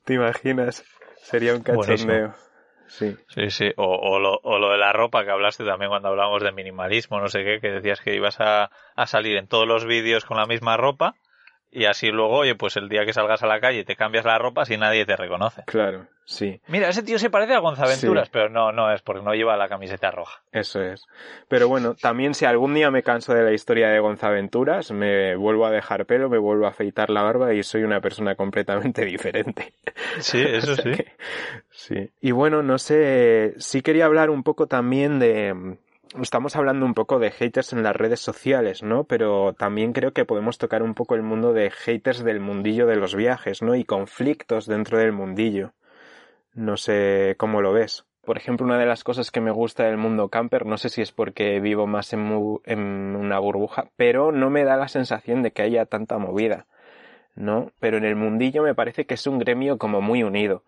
[0.04, 0.82] ¿Te imaginas?
[1.18, 2.34] Sería un cachondeo.
[2.86, 3.14] Sí.
[3.28, 3.72] Sí, sí.
[3.76, 7.20] O, o, lo, o lo de la ropa que hablaste también cuando hablábamos de minimalismo,
[7.20, 10.38] no sé qué, que decías que ibas a, a salir en todos los vídeos con
[10.38, 11.14] la misma ropa
[11.74, 14.38] y así luego, oye, pues el día que salgas a la calle te cambias la
[14.38, 15.64] ropa si nadie te reconoce.
[15.66, 16.60] Claro, sí.
[16.68, 19.68] Mira, ese tío se parece a Gonzaventuras, pero no, no es porque no lleva la
[19.68, 20.40] camiseta roja.
[20.52, 21.04] Eso es.
[21.48, 25.66] Pero bueno, también si algún día me canso de la historia de Gonzaventuras, me vuelvo
[25.66, 29.74] a dejar pelo, me vuelvo a afeitar la barba y soy una persona completamente diferente.
[30.20, 30.92] Sí, eso sí.
[31.70, 32.10] sí.
[32.20, 35.76] Y bueno, no sé, sí quería hablar un poco también de
[36.22, 39.04] estamos hablando un poco de haters en las redes sociales, ¿no?
[39.04, 42.96] Pero también creo que podemos tocar un poco el mundo de haters del mundillo de
[42.96, 43.74] los viajes, ¿no?
[43.74, 45.72] Y conflictos dentro del mundillo.
[46.54, 48.04] No sé cómo lo ves.
[48.24, 51.02] Por ejemplo, una de las cosas que me gusta del mundo camper, no sé si
[51.02, 55.52] es porque vivo más en, en una burbuja, pero no me da la sensación de
[55.52, 56.66] que haya tanta movida,
[57.34, 57.70] ¿no?
[57.80, 60.62] Pero en el mundillo me parece que es un gremio como muy unido.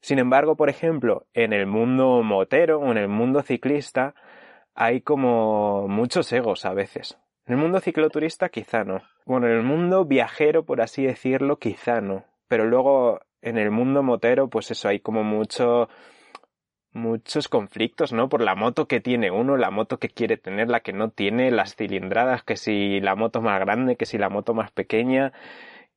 [0.00, 4.14] Sin embargo, por ejemplo, en el mundo motero o en el mundo ciclista,
[4.74, 7.18] hay como muchos egos a veces.
[7.46, 9.02] En el mundo cicloturista quizá no.
[9.26, 12.24] Bueno, en el mundo viajero, por así decirlo, quizá no.
[12.48, 15.88] Pero luego en el mundo motero, pues eso, hay como mucho
[16.94, 18.28] muchos conflictos, ¿no?
[18.28, 21.50] Por la moto que tiene uno, la moto que quiere tener, la que no tiene,
[21.50, 25.32] las cilindradas, que si la moto más grande, que si la moto más pequeña,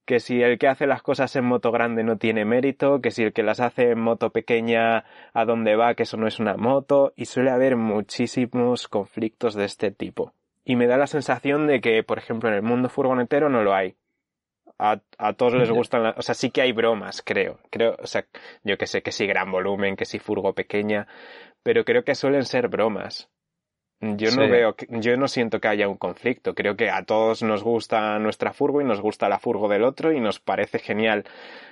[0.08, 3.24] que si el que hace las cosas en moto grande no tiene mérito, que si
[3.24, 6.56] el que las hace en moto pequeña a dónde va, que eso no es una
[6.56, 10.34] moto, y suele haber muchísimos conflictos de este tipo.
[10.64, 13.76] Y me da la sensación de que, por ejemplo, en el mundo furgonetero no lo
[13.76, 13.96] hay.
[14.80, 17.60] A, a todos les gustan, o sea, sí que hay bromas, creo.
[17.70, 18.26] Creo, o sea,
[18.64, 21.08] yo que sé, que si gran volumen, que si furgo pequeña,
[21.64, 23.30] pero creo que suelen ser bromas.
[24.00, 26.54] Yo no veo, yo no siento que haya un conflicto.
[26.54, 30.12] Creo que a todos nos gusta nuestra furgo y nos gusta la furgo del otro
[30.12, 31.26] y nos parece genial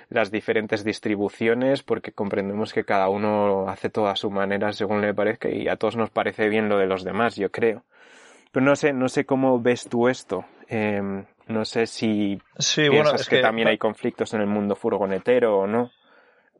[0.08, 5.14] las diferentes distribuciones porque comprendemos que cada uno hace todo a su manera según le
[5.14, 7.84] parezca y a todos nos parece bien lo de los demás, yo creo.
[8.50, 10.44] Pero no sé, no sé cómo ves tú esto.
[10.68, 12.40] Em, no sé si
[12.74, 15.92] piensas que, también hay conflictos en el mundo furgonetero o no.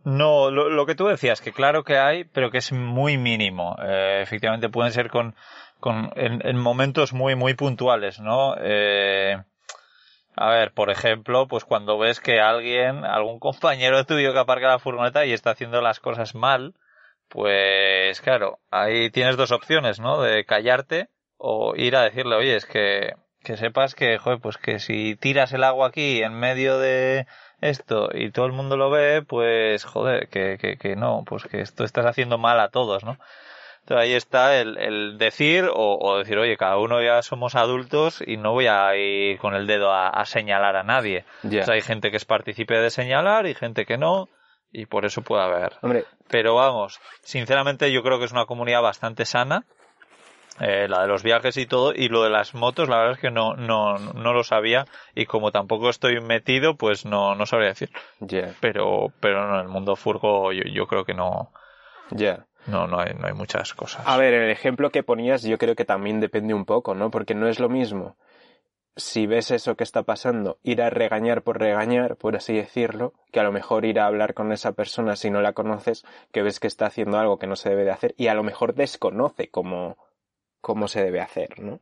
[0.07, 3.75] No, lo, que tú decías, que claro que hay, pero que es muy mínimo.
[3.83, 5.35] Eh, efectivamente pueden ser con,
[5.81, 8.55] con en, momentos muy, muy puntuales, ¿no?
[8.61, 9.37] Eh,
[10.37, 14.79] a ver, por ejemplo, pues cuando ves que alguien, algún compañero tuyo que aparca la
[14.79, 16.75] furgoneta y está haciendo las cosas mal,
[17.29, 20.23] pues claro, ahí tienes dos opciones, ¿no?
[20.23, 24.79] De callarte o ir a decirle, oye, es que, que sepas que, joder, pues que
[24.79, 27.27] si tiras el agua aquí en medio de,
[27.61, 31.61] esto y todo el mundo lo ve, pues joder, que, que, que no, pues que
[31.61, 33.19] esto estás haciendo mal a todos, ¿no?
[33.81, 38.21] Entonces ahí está el, el decir o, o, decir, oye, cada uno ya somos adultos
[38.27, 41.25] y no voy a ir con el dedo a, a señalar a nadie.
[41.45, 44.29] hay gente que es partícipe de señalar y gente que no
[44.73, 45.75] y por eso puede haber.
[45.83, 46.05] Hombre.
[46.29, 49.65] Pero vamos, sinceramente yo creo que es una comunidad bastante sana
[50.61, 53.21] eh, la de los viajes y todo, y lo de las motos, la verdad es
[53.21, 57.69] que no, no, no lo sabía, y como tampoco estoy metido, pues no, no sabría
[57.69, 57.91] decir.
[58.61, 61.51] Pero, pero no, en el mundo furgo yo, yo creo que no.
[62.11, 62.47] Ya.
[62.67, 64.03] No, no hay, no hay muchas cosas.
[64.07, 67.11] A ver, el ejemplo que ponías yo creo que también depende un poco, ¿no?
[67.11, 68.17] Porque no es lo mismo
[68.97, 73.41] si ves eso que está pasando, ir a regañar por regañar, por así decirlo, que
[73.41, 76.61] a lo mejor ir a hablar con esa persona si no la conoces, que ves
[76.61, 79.49] que está haciendo algo que no se debe de hacer y a lo mejor desconoce
[79.49, 79.99] cómo,
[80.67, 81.79] cómo se debe hacer, ¿no?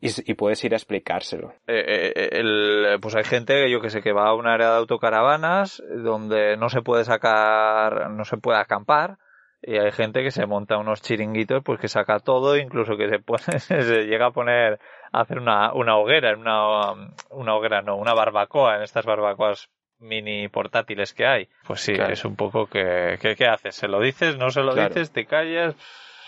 [0.00, 1.52] Y, puedes ir a explicárselo.
[1.66, 4.70] Eh, eh, eh, el, pues hay gente, yo que sé, que va a un área
[4.70, 9.18] de autocaravanas donde no se puede sacar, no se puede acampar
[9.60, 13.18] y hay gente que se monta unos chiringuitos pues que saca todo incluso que se
[13.18, 14.78] pone se llega a poner
[15.12, 16.92] a hacer una, una hoguera una,
[17.28, 19.68] una hoguera no una barbacoa en estas barbacoas
[19.98, 22.10] mini portátiles que hay pues sí Claro.
[22.14, 24.88] es un poco que, que qué haces se lo dices no se lo Claro.
[24.94, 25.74] dices te callas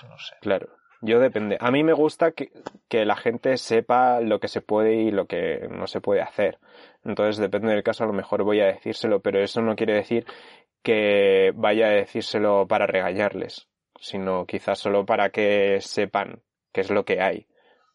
[0.07, 0.69] no sé Claro.
[1.05, 1.57] Yo depende.
[1.61, 2.53] A mí me gusta que,
[2.89, 6.61] que la gente sepa lo que se puede y lo que no se puede hacer.
[7.05, 10.25] Entonces, depende del caso, a lo mejor voy a decírselo, pero eso no quiere decir
[10.83, 13.69] que vaya a decírselo para regañarles,
[14.01, 16.43] sino quizás solo para que sepan
[16.73, 17.47] qué es lo que hay,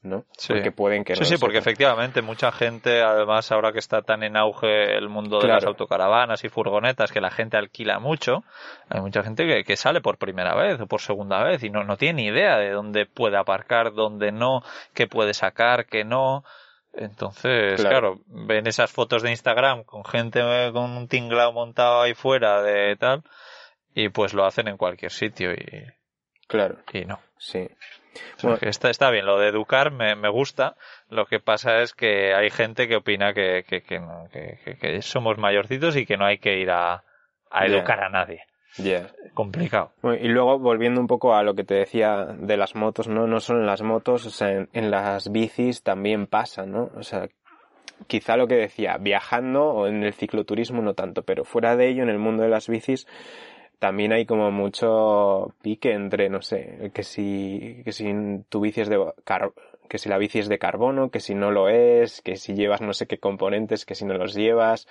[0.03, 0.25] ¿no?
[0.37, 0.53] Sí.
[0.53, 4.23] Porque pueden que sí, no sí, porque efectivamente mucha gente, además ahora que está tan
[4.23, 8.43] en auge el mundo de las autocaravanas y furgonetas, que la gente alquila mucho,
[8.89, 11.83] hay mucha gente que, que sale por primera vez o por segunda vez y no,
[11.83, 16.43] no tiene ni idea de dónde puede aparcar, dónde no, qué puede sacar, qué no.
[16.93, 18.15] Entonces, Claro.
[18.15, 22.61] claro, ven esas fotos de Instagram con gente eh, con un tinglao montado ahí fuera
[22.63, 23.23] de tal
[23.93, 25.85] y pues lo hacen en cualquier sitio y,
[26.47, 27.19] Claro, y no.
[27.37, 27.67] sí.
[28.41, 28.57] Bueno.
[28.61, 30.75] está, está bien, lo de educar me, me gusta.
[31.09, 34.27] Lo que pasa es que hay gente que opina que, que, que, no,
[35.01, 37.03] somos mayorcitos y que no hay que ir a,
[37.51, 38.43] a educar a nadie.
[38.77, 39.07] Ya.
[39.33, 39.91] Complicado.
[40.19, 43.39] Y luego volviendo un poco a lo que te decía de las motos, no, no
[43.39, 46.91] solo en las motos, o sea, en, en las bicis también pasa, ¿no?
[46.95, 47.27] O sea,
[48.05, 52.03] quizá lo que decía, viajando o en el cicloturismo no tanto, pero fuera de ello,
[52.03, 53.07] en el mundo de las bicis,
[53.79, 58.11] también hay como mucho pique entre, no sé, que si, que si
[58.49, 59.53] tu bici es de car-
[59.89, 62.81] que si la bici es de carbono, que si no lo es, que si llevas
[62.81, 64.87] no sé qué componentes, que si no los llevas,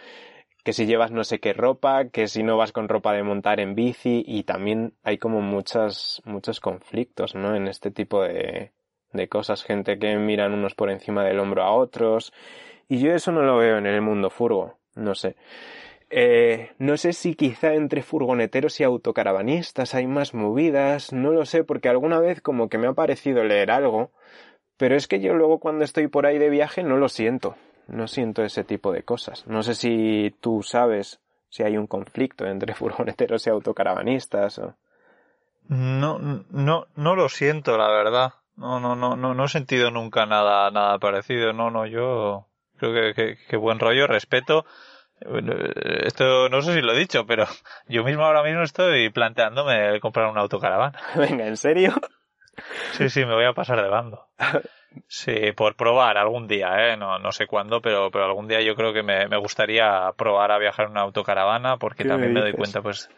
[0.64, 3.60] que si llevas no sé qué ropa, que si no vas con ropa de montar
[3.60, 7.54] en bici y también hay como muchas, muchos conflictos, ¿no?
[7.54, 8.72] En este tipo de,
[9.12, 12.32] de cosas, gente que miran unos por encima del hombro a otros
[12.88, 15.36] y yo eso no lo veo en el mundo furgo, no sé.
[16.08, 21.64] Eh, no sé si quizá entre furgoneteros y autocaravanistas hay más movidas, no lo sé,
[21.64, 24.12] porque alguna vez como que me ha parecido leer algo,
[24.76, 27.56] pero es que yo luego cuando estoy por ahí de viaje no lo siento,
[27.88, 29.46] no siento ese tipo de cosas.
[29.48, 34.74] No sé si tú sabes si hay un conflicto entre furgoneteros y autocaravanistas o...
[35.68, 38.34] No, no, no lo siento, la verdad.
[38.56, 41.52] No, no, no, no, no he sentido nunca nada, nada parecido.
[41.52, 42.46] No, no, yo
[42.76, 44.64] creo que, que, que buen rollo, respeto.
[45.24, 47.46] Bueno, eh, Esto no sé si lo he dicho, pero
[47.88, 50.98] yo mismo ahora mismo estoy planteándome comprar una autocaravana.
[51.14, 51.94] Venga, ¿en serio?
[52.92, 54.26] Sí, sí, me voy a pasar de bando.
[55.08, 56.96] Sí, por probar algún día, ¿eh?
[56.96, 60.52] No, no sé cuándo, pero, pero algún día yo creo que me, me gustaría probar
[60.52, 63.10] a viajar en una autocaravana porque ¿Qué también me me doy cuenta, pues,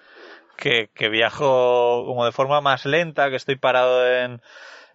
[0.56, 4.42] que, que viajo como de forma más lenta, que estoy parado en,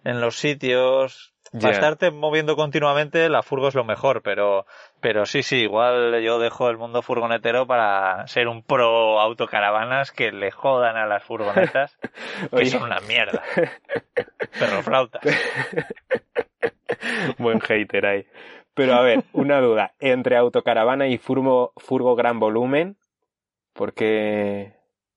[0.04, 1.32] en los sitios.
[1.60, 4.66] Para estarte moviendo continuamente, la furgo es lo mejor, pero,
[5.04, 10.32] pero sí, sí, igual yo dejo el mundo furgonetero para ser un pro autocaravanas que
[10.32, 11.98] le jodan a las furgonetas,
[12.50, 13.42] que son una mierda.
[14.58, 15.20] Perroflautas.
[17.38, 18.26] Buen hater ahí.
[18.72, 19.92] Pero a ver, una duda.
[20.00, 22.96] Entre autocaravana y furgo, furgo gran volumen,
[23.74, 24.72] porque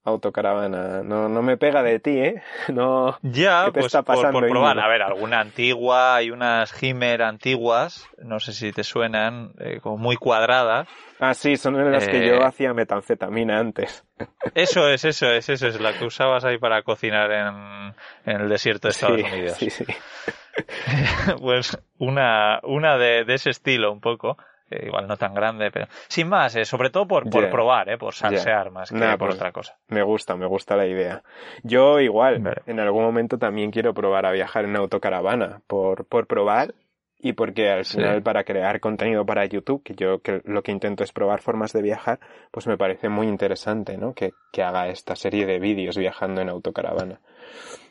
[0.07, 2.41] autocaravana no, no me pega de ti, ¿eh?
[2.73, 3.17] No.
[3.21, 4.79] Ya, ¿Qué te pues está por- pasando, por, probar.
[4.79, 9.97] A ver, alguna antigua, hay unas Himer antiguas, no sé si te suenan, eh, como
[9.97, 10.87] muy cuadradas.
[11.19, 12.27] Ah, sí, son en las que Eh.
[12.27, 14.03] yo hacía metanfetamina antes.
[14.55, 17.95] Eso es, eso es, eso es la que usabas ahí para cocinar en,
[18.25, 19.57] en el desierto de Estados sí, Unidos.
[19.57, 19.85] sí, sí.
[21.41, 24.37] pues una, una de, de ese estilo un poco.
[24.69, 27.97] Eh, igual no tan grande, pero sin más, eh, sobre todo por, por probar, eh,
[27.97, 29.77] por salsear más que Nah, por pues- otra cosa.
[29.87, 31.23] Me gusta, me gusta la idea.
[31.63, 32.61] Yo igual, Vale.
[32.65, 36.73] en algún momento también quiero probar a viajar en autocaravana, por, por probar
[37.19, 37.97] y porque al Sí.
[37.97, 41.73] final para crear contenido para YouTube, que yo que lo que intento es probar formas
[41.73, 42.19] de viajar,
[42.51, 44.13] pues me parece muy interesante, ¿no?
[44.13, 47.19] Que, que haga esta serie de vídeos viajando en autocaravana.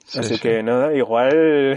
[0.04, 0.40] Sí, Así sí.
[0.40, 1.76] que nada, igual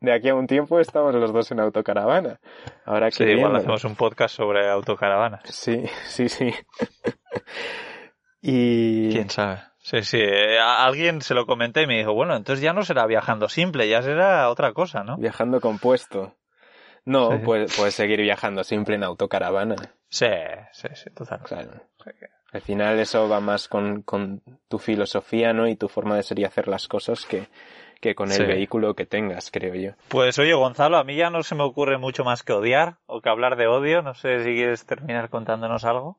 [0.00, 2.40] de aquí a un tiempo estamos los dos en autocaravana.
[2.84, 5.42] Ahora que Sí, igual hacemos un podcast sobre autocaravanas.
[5.44, 6.52] Sí, sí, sí.
[8.42, 9.58] y ¿Quién sabe?
[9.82, 10.18] Sí, sí.
[10.20, 13.48] eh, a alguien se lo comenté y me dijo, bueno, entonces ya no será viajando
[13.48, 15.16] simple, ya será otra cosa, ¿no?
[15.16, 16.36] Viajando compuesto.
[17.06, 17.38] No, Sí.
[17.44, 19.74] puedes seguir viajando simple en autocaravana.
[20.10, 20.26] Sí,
[20.72, 21.40] sí, sí, total.
[21.44, 21.70] Claro.
[22.52, 25.66] Al final eso va más con, con tu filosofía, ¿no?
[25.66, 27.48] Y tu forma de ser y hacer las cosas que,
[28.00, 28.42] que con el Sí.
[28.44, 29.92] vehículo que tengas, creo yo.
[30.08, 33.20] Pues oye, Gonzalo, a mí ya no se me ocurre mucho más que odiar o
[33.20, 34.02] que hablar de odio.
[34.02, 36.18] No sé si quieres terminar contándonos algo.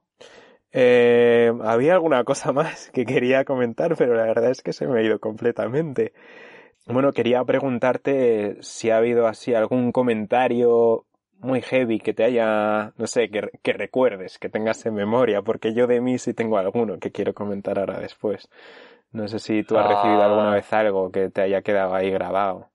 [0.72, 5.00] Eh, había alguna cosa más que quería comentar, pero la verdad es que se me
[5.00, 6.14] ha ido completamente.
[6.86, 11.06] Bueno, quería preguntarte si ha habido así algún comentario
[11.40, 15.74] muy heavy que te haya, no sé, que, que recuerdes, que tengas en memoria, porque
[15.74, 18.50] yo de mí sí tengo alguno que quiero comentar ahora después.
[19.12, 20.26] No sé si tú has recibido Ah.
[20.26, 22.70] alguna vez algo que te haya quedado ahí grabado.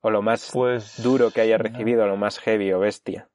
[0.00, 1.64] O lo más Pues duro que hayas no.
[1.64, 3.28] recibido, lo más heavy o bestia.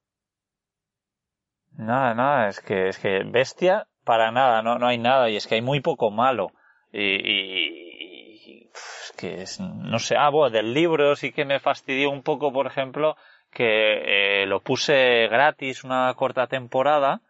[1.77, 5.47] Nada, nada, es que, es que bestia, para nada, no, no hay nada, y es
[5.47, 6.51] que hay muy poco malo.
[6.91, 11.45] Y, y- y- pf, es que es, no sé, ah, bueno, del libro sí que
[11.45, 13.15] me fastidió un poco, por ejemplo,
[13.51, 17.21] que eh, lo puse gratis una corta temporada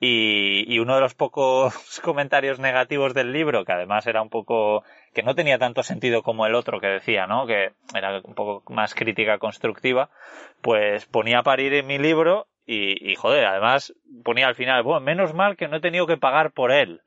[0.00, 4.82] y, y uno de los pocos comentarios negativos del libro, que además era un poco,
[5.14, 7.46] que no tenía tanto sentido como el otro que decía, ¿no?
[7.46, 10.08] Que era un poco más crítica constructiva,
[10.62, 13.94] pues ponía a parir en mi libro y, y, joder, además
[14.24, 17.02] ponía al final, bueno, menos mal que no he tenido que pagar por él.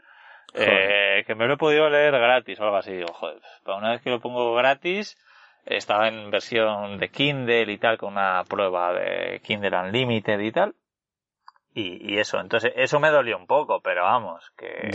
[0.56, 2.92] Eh, que me lo he podido leer gratis o algo así.
[2.94, 5.18] Digo, joder, para una vez que lo pongo gratis,
[5.66, 10.76] estaba en versión de Kindle y tal, con una prueba de Kindle Unlimited y tal.
[11.74, 14.90] Y, y eso, entonces, eso me dolió un poco, pero vamos, que,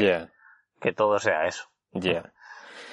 [0.80, 1.68] que todo sea eso.
[1.92, 2.32] ya.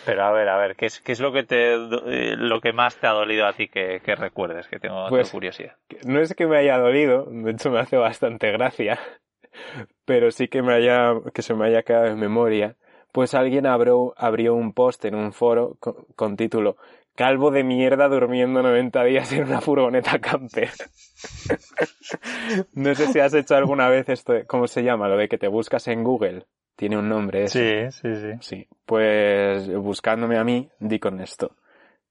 [0.05, 2.73] Pero a ver, a ver, ¿qué es, qué es lo que te, eh, lo que
[2.73, 4.67] más te ha dolido a ti que, que recuerdes?
[4.67, 5.77] Que tengo, Pues- tengo curiosidad.
[6.05, 8.99] No es que me haya dolido, de hecho me hace bastante gracia,
[10.05, 12.75] pero sí que me haya, que se me haya quedado en memoria.
[13.11, 16.77] Pues alguien abrió, abrió un post en un foro con, con título
[17.15, 20.69] Calvo de mierda durmiendo 90 días en una furgoneta camper.
[22.73, 25.07] no sé si has hecho alguna vez esto, de- ¿cómo se llama?
[25.07, 26.45] Lo de que te buscas en Google.
[26.75, 27.91] Tiene un nombre ese.
[27.91, 28.37] Sí, sí, sí.
[28.41, 31.55] Sí, pues buscándome a mí, di con esto.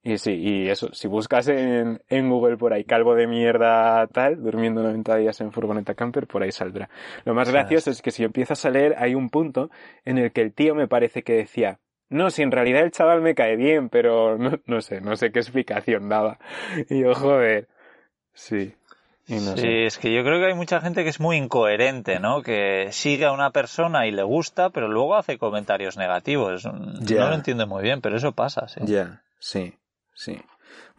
[0.02, 4.42] Y sí, y eso, si buscas en, en Google por ahí calvo de mierda tal,
[4.42, 6.90] durmiendo 90 días en furgoneta camper, por ahí saldrá.
[7.24, 9.70] Lo más gracioso es que si empiezas a leer, hay un punto
[10.04, 11.78] en el que el tío me parece que decía,
[12.14, 15.30] no, si en realidad el chaval me cae bien, pero no, no sé, no sé
[15.32, 16.38] qué explicación daba.
[16.88, 17.68] Y yo, joder,
[18.32, 18.74] sí.
[19.26, 19.86] Y no Sí, sé.
[19.86, 22.42] es que yo creo que hay mucha gente que es muy incoherente, ¿no?
[22.42, 26.64] Que sigue a una persona y le gusta, pero luego hace comentarios negativos.
[26.66, 28.80] No lo entiendo muy bien, pero eso pasa, sí.
[28.82, 29.74] Ya, sí,
[30.14, 30.40] sí.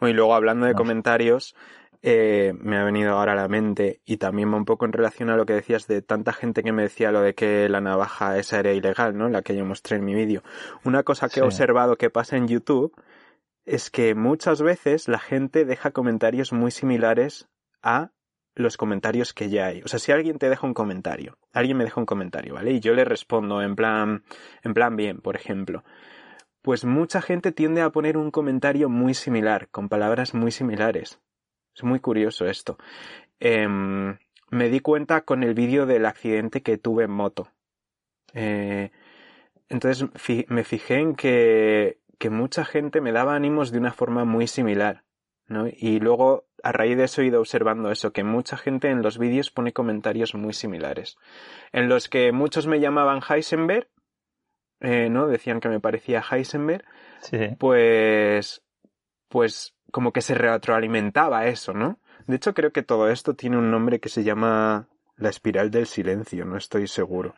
[0.00, 1.54] Bueno, y luego hablando de No comentarios,
[2.02, 5.30] eh, me ha venido ahora a la mente y también va un poco en relación
[5.30, 8.38] a lo que decías de tanta gente que me decía lo de que la navaja
[8.38, 9.28] esa era ilegal, ¿no?
[9.28, 10.42] La que yo mostré en mi vídeo.
[10.84, 11.40] Una cosa que Sí.
[11.40, 12.94] he observado que pasa en YouTube
[13.64, 17.48] es que muchas veces la gente deja comentarios muy similares
[17.82, 18.10] a
[18.54, 19.82] los comentarios que ya hay.
[19.82, 22.72] O sea, si alguien te deja un comentario, alguien me deja un comentario, ¿vale?
[22.72, 24.24] Y yo le respondo en plan,
[24.62, 25.84] en plan bien, por ejemplo.
[26.62, 31.20] Pues mucha gente tiende a poner un comentario muy similar, con palabras muy similares.
[31.76, 32.78] Es muy curioso esto.
[33.38, 34.16] Em,
[34.50, 37.48] me di cuenta con el vídeo del accidente que tuve en moto.
[38.32, 38.90] Eh,
[39.68, 44.24] entonces fi- me fijé en que, que mucha gente me daba ánimos de una forma
[44.24, 45.04] muy similar.
[45.48, 45.66] ¿no?
[45.68, 49.16] Y luego, a raíz de eso, he ido observando eso, que mucha gente en los
[49.18, 51.16] vídeos pone comentarios muy similares.
[51.72, 53.88] En los que muchos me llamaban Heisenberg,
[54.80, 55.28] eh, ¿no?
[55.28, 56.84] Decían que me parecía Heisenberg,
[57.20, 57.50] Sí.
[57.60, 58.62] pues,
[59.28, 61.98] pues como que se retroalimentaba eso, ¿no?
[62.26, 65.86] De hecho, creo que todo esto tiene un nombre que se llama la espiral del
[65.86, 67.34] silencio, no estoy seguro.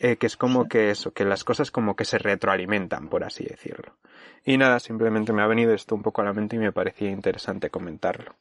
[0.00, 3.44] Eh, que es como que eso, que las cosas como que se retroalimentan, por así
[3.44, 3.96] decirlo.
[4.44, 7.10] Y nada, simplemente me ha venido esto un poco a la mente y me parecía
[7.10, 8.36] interesante comentarlo.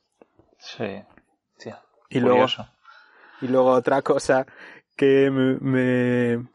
[0.60, 1.02] Sí.
[1.58, 1.72] Sí.
[2.10, 2.46] Y luego,
[3.42, 4.46] y luego otra cosa
[4.96, 6.48] que me, me,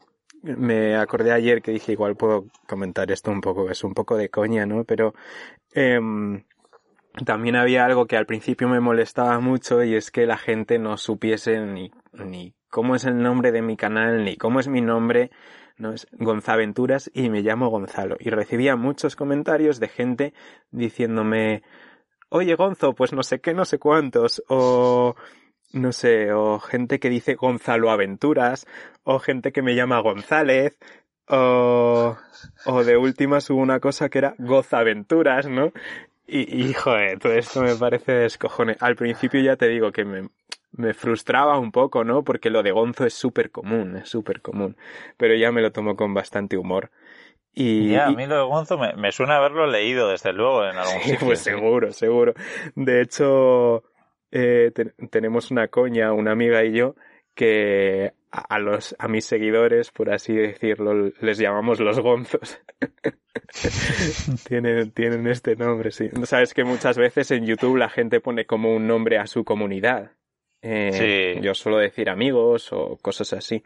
[0.43, 4.29] me acordé ayer que dije igual puedo comentar esto un poco, es un poco de
[4.29, 4.83] coña, ¿no?
[4.83, 5.13] Pero
[5.73, 6.43] em,
[7.25, 10.97] también había algo que al principio me molestaba mucho y es que la gente no
[10.97, 15.31] supiese ni, ni cómo es el nombre de mi canal, ni cómo es mi nombre,
[15.77, 18.17] no es Gonzaventuras y me llamo Gonzalo.
[18.19, 20.33] Y recibía muchos comentarios de gente
[20.71, 21.63] diciéndome,
[22.29, 25.15] oye Gonzo, pues no sé qué, no sé cuántos, o
[25.73, 28.65] no sé, o gente que dice Gonzalo Aventuras,
[29.03, 30.77] o gente que me llama González,
[31.27, 32.17] o,
[32.65, 35.71] o de últimas hubo una cosa que era Gozaventuras, ¿no?
[36.27, 38.77] Y, y joder, todo esto me parece descojone.
[38.79, 40.29] Al principio ya te digo que me,
[40.71, 42.23] me frustraba un poco, ¿no?
[42.23, 44.77] Porque lo de Gonzo es súper común, es súper común.
[45.17, 46.91] Pero ya me lo tomo con bastante humor.
[47.53, 50.77] Y, Ya, a mí lo de Gonzo me, me suena haberlo leído, desde luego, en
[50.77, 51.27] algún Sí, sitio.
[51.27, 51.45] pues sí.
[51.51, 52.33] seguro, seguro.
[52.75, 53.83] De hecho,
[54.35, 56.95] eh, te- tenemos una coña, una amiga y yo,
[57.35, 62.59] que a, los, a mis seguidores, por así decirlo, les llamamos los gonzos.
[64.47, 66.09] tienen, tienen este nombre, sí.
[66.23, 70.11] Sabes que muchas veces en YouTube la gente pone como un nombre a su comunidad.
[70.61, 71.41] Eh, Sí.
[71.41, 73.63] Yo suelo decir amigos o cosas así.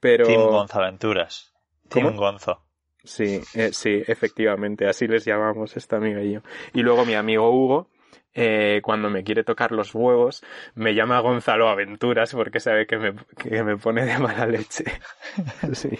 [0.00, 0.26] Pero...
[0.26, 1.52] Team Gonzaventuras.
[1.88, 2.18] Team ¿Cómo?
[2.18, 2.62] Gonzo.
[3.02, 6.40] Sí, eh, sí, efectivamente, así les llamamos esta amiga y yo.
[6.74, 7.88] Y luego mi amigo Hugo,
[8.34, 10.44] eh, cuando me quiere tocar los huevos,
[10.74, 14.84] me llama Gonzalo Aventuras porque sabe que me, que me pone de mala leche.
[15.72, 15.98] sí.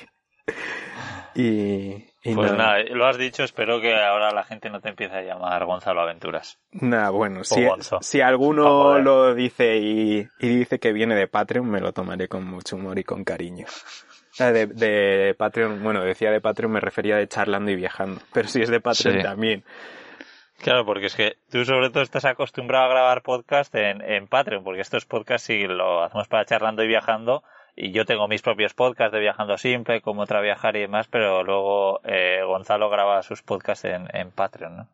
[1.34, 2.82] Y, pues nada.
[2.82, 6.58] lo has dicho, espero que ahora la gente no te empiece a llamar Gonzalo Aventuras.
[6.72, 7.66] Nada, bueno, si,
[8.00, 12.76] si alguno lo dice y, dice que viene de Patreon, me lo tomaré con mucho
[12.76, 13.66] humor y con cariño.
[14.38, 18.62] De, de Patreon, bueno, decía de Patreon, me refería de charlando y viajando, pero si
[18.62, 19.64] es de Patreon también.
[20.58, 24.64] Claro, porque es que tú sobre todo estás acostumbrado a grabar podcast en, en Patreon,
[24.64, 27.44] porque estos podcasts sí lo hacemos para charlando y viajando,
[27.76, 31.44] y yo tengo mis propios podcasts de Viajando Simple, como otra viajar y demás, pero
[31.44, 34.88] luego eh, Gonzalo graba sus podcasts en, en, Patreon, ¿no?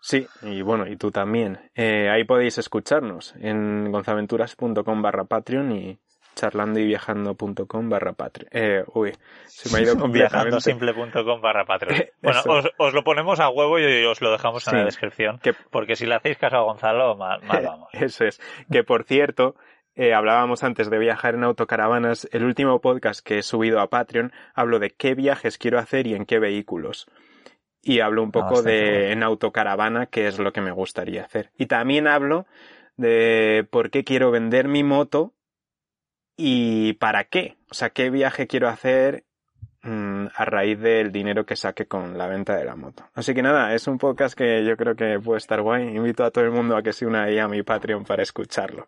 [0.00, 1.58] Sí, y bueno, y tú también.
[1.74, 5.98] Eh, ahí podéis escucharnos en gonzaventuras.com barra Patreon y
[6.34, 8.48] charlandoyviajando.com barra Patreon.
[8.52, 9.12] Eh, uy,
[9.46, 10.58] se me ha ido completamente.
[10.58, 12.04] Viajandosimple.com barra Patreon.
[12.22, 12.40] Bueno,
[12.78, 16.14] os, lo ponemos a huevo y os lo dejamos en la descripción, porque si le
[16.14, 17.88] hacéis caso a Gonzalo, mal vamos.
[17.92, 18.40] Eso es.
[18.70, 19.56] Que por cierto,
[19.94, 22.28] eh, hablábamos antes de viajar en autocaravanas.
[22.32, 26.14] El último podcast que he subido a Patreon hablo de qué viajes quiero hacer y
[26.14, 27.06] en qué vehículos.
[27.82, 31.50] Y hablo un ah, poco de en autocaravana, qué es lo que me gustaría hacer.
[31.56, 32.46] Y también hablo
[32.96, 35.32] de por qué quiero vender mi moto
[36.42, 37.58] y para qué.
[37.70, 39.24] O sea, qué viaje quiero hacer
[39.82, 43.04] mm, a raíz del dinero que saque con la venta de la moto.
[43.14, 45.82] Así que nada, es un podcast que yo creo que puede estar guay.
[45.82, 48.86] Invito a todo el mundo a que se una ahí a mi Patreon para escucharlo.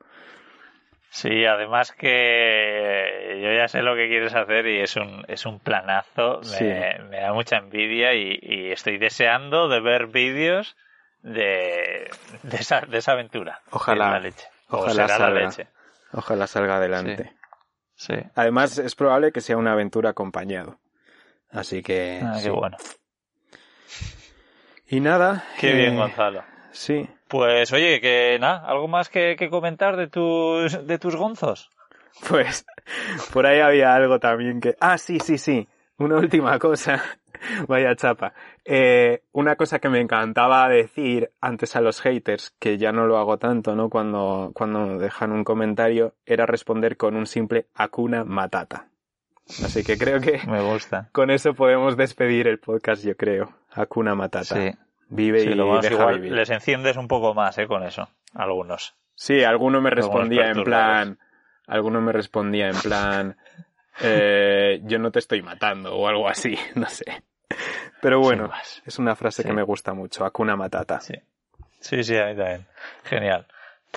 [1.11, 5.61] Sí, además que yo ya sé lo que quieres hacer y es un, es un
[5.61, 10.75] planazo, me, da mucha envidia y, estoy deseando de ver vídeos
[11.21, 12.11] de,
[12.45, 13.61] de, esa, de esa aventura.
[13.73, 14.47] Ojalá, leche.
[14.71, 15.51] ojalá salga,
[16.13, 17.25] Ojalá salga adelante.
[17.25, 17.42] Sí.
[18.35, 20.79] Además es probable que sea una aventura acompañado.
[21.51, 22.21] Así que...
[22.23, 22.77] Ah, qué bueno.
[24.89, 25.45] Y nada.
[25.59, 26.45] Qué bien, eh, Gonzalo.
[26.71, 27.09] Sí.
[27.29, 31.71] Pues oye, que nada, ¿algo más que, comentar de tus, de tus gonzos?
[32.29, 32.65] Pues
[33.33, 34.77] por ahí había algo también que...
[34.81, 35.69] Ah, sí, sí, sí.
[35.99, 37.03] Una última cosa.
[37.69, 38.35] Vaya chapa.
[38.65, 43.19] Eh, una cosa que me encantaba decir antes a los haters, que ya no lo
[43.19, 43.89] hago tanto, ¿no?
[43.91, 48.89] Cuando, cuando dejan un comentario, era responder con un simple Akuna Matata.
[49.65, 51.09] Así que creo que me gusta.
[51.13, 53.53] con eso podemos despedir el podcast, yo creo.
[53.71, 54.57] Akuna Matata.
[54.57, 54.71] Sí.
[55.09, 56.33] Vive y lo deja vivir.
[56.33, 57.67] Les enciendes un poco más, ¿eh?
[57.67, 58.09] Con eso.
[58.35, 58.95] Algunos.
[59.15, 61.19] Sí, alguno me respondía en plan...
[61.67, 63.37] Alguno me respondía en plan...
[64.01, 67.23] Eh, yo no te estoy matando o algo así, no sé.
[68.01, 68.51] Pero bueno,
[68.85, 71.01] es una frase que me gusta mucho, Akuna Matata.
[71.01, 71.15] Sí,
[71.81, 72.67] sí, sí, a mí también.
[73.05, 73.47] Genial.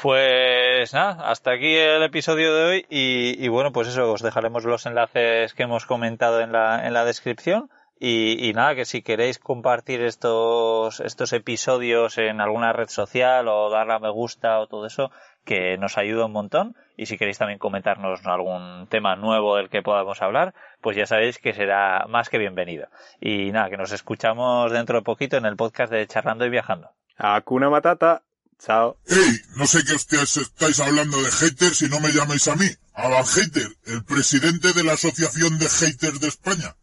[0.01, 4.65] Pues nada, hasta aquí el episodio de hoy y, y, bueno, pues eso, os dejaremos
[4.65, 9.01] los enlaces que hemos comentado en la, en la descripción y, y, nada, que si
[9.01, 14.67] queréis compartir estos, estos episodios en alguna red social o darle a me gusta o
[14.67, 15.11] todo eso,
[15.45, 16.75] que nos ayuda un montón.
[16.97, 21.37] Y si queréis también comentarnos algún tema nuevo del que podamos hablar, pues ya sabéis
[21.37, 22.87] que será más que bienvenido.
[23.21, 26.89] Y nada, que nos escuchamos dentro de poquito en el podcast de Charlando y Viajando.
[27.17, 28.23] Hakuna Matata.
[28.57, 28.97] Chao.
[29.05, 32.67] Hey, no sé qué estáis hablando de haters si no me llaméis a mí.
[32.93, 36.75] Alan Hater, el presidente de la Asociación de Haters de España.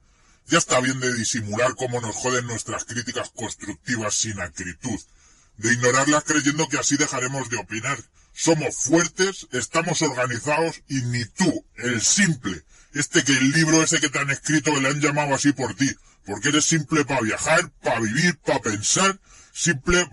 [0.46, 5.00] Ya está bien de disimular cómo nos joden nuestras críticas constructivas sin acritud,
[5.56, 7.98] de ignorarlas creyendo que así dejaremos de opinar.
[8.34, 12.64] Somos fuertes, estamos organizados y ni tú, el simple,
[12.94, 15.90] este que el libro ese que te han escrito le han llamado así por ti,
[16.24, 19.20] porque eres simple para viajar, para vivir, para pensar,
[19.52, 20.08] simple,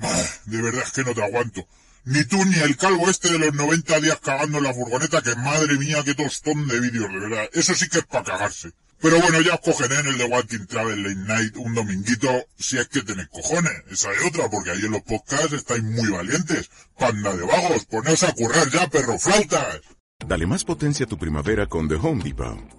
[0.45, 1.67] de verdad es que no te aguanto.
[2.05, 5.35] Ni tú ni el calvo este de los 90 días cagando en la furgoneta, que
[5.35, 7.49] madre mía, qué tostón de vídeos, de verdad.
[7.53, 8.71] Eso sí que es para cagarse.
[9.01, 12.77] Pero bueno, ya os cogeré en el de Walking Travel Late Night un dominguito, si
[12.77, 13.83] es que tenéis cojones.
[13.89, 16.69] Esa es otra, porque ahí en los podcasts estáis muy valientes.
[16.97, 19.81] Panda de vagos, poneos a currar ya, perro flautas.
[20.25, 22.78] Dale más potencia a tu primavera con The Home Depot.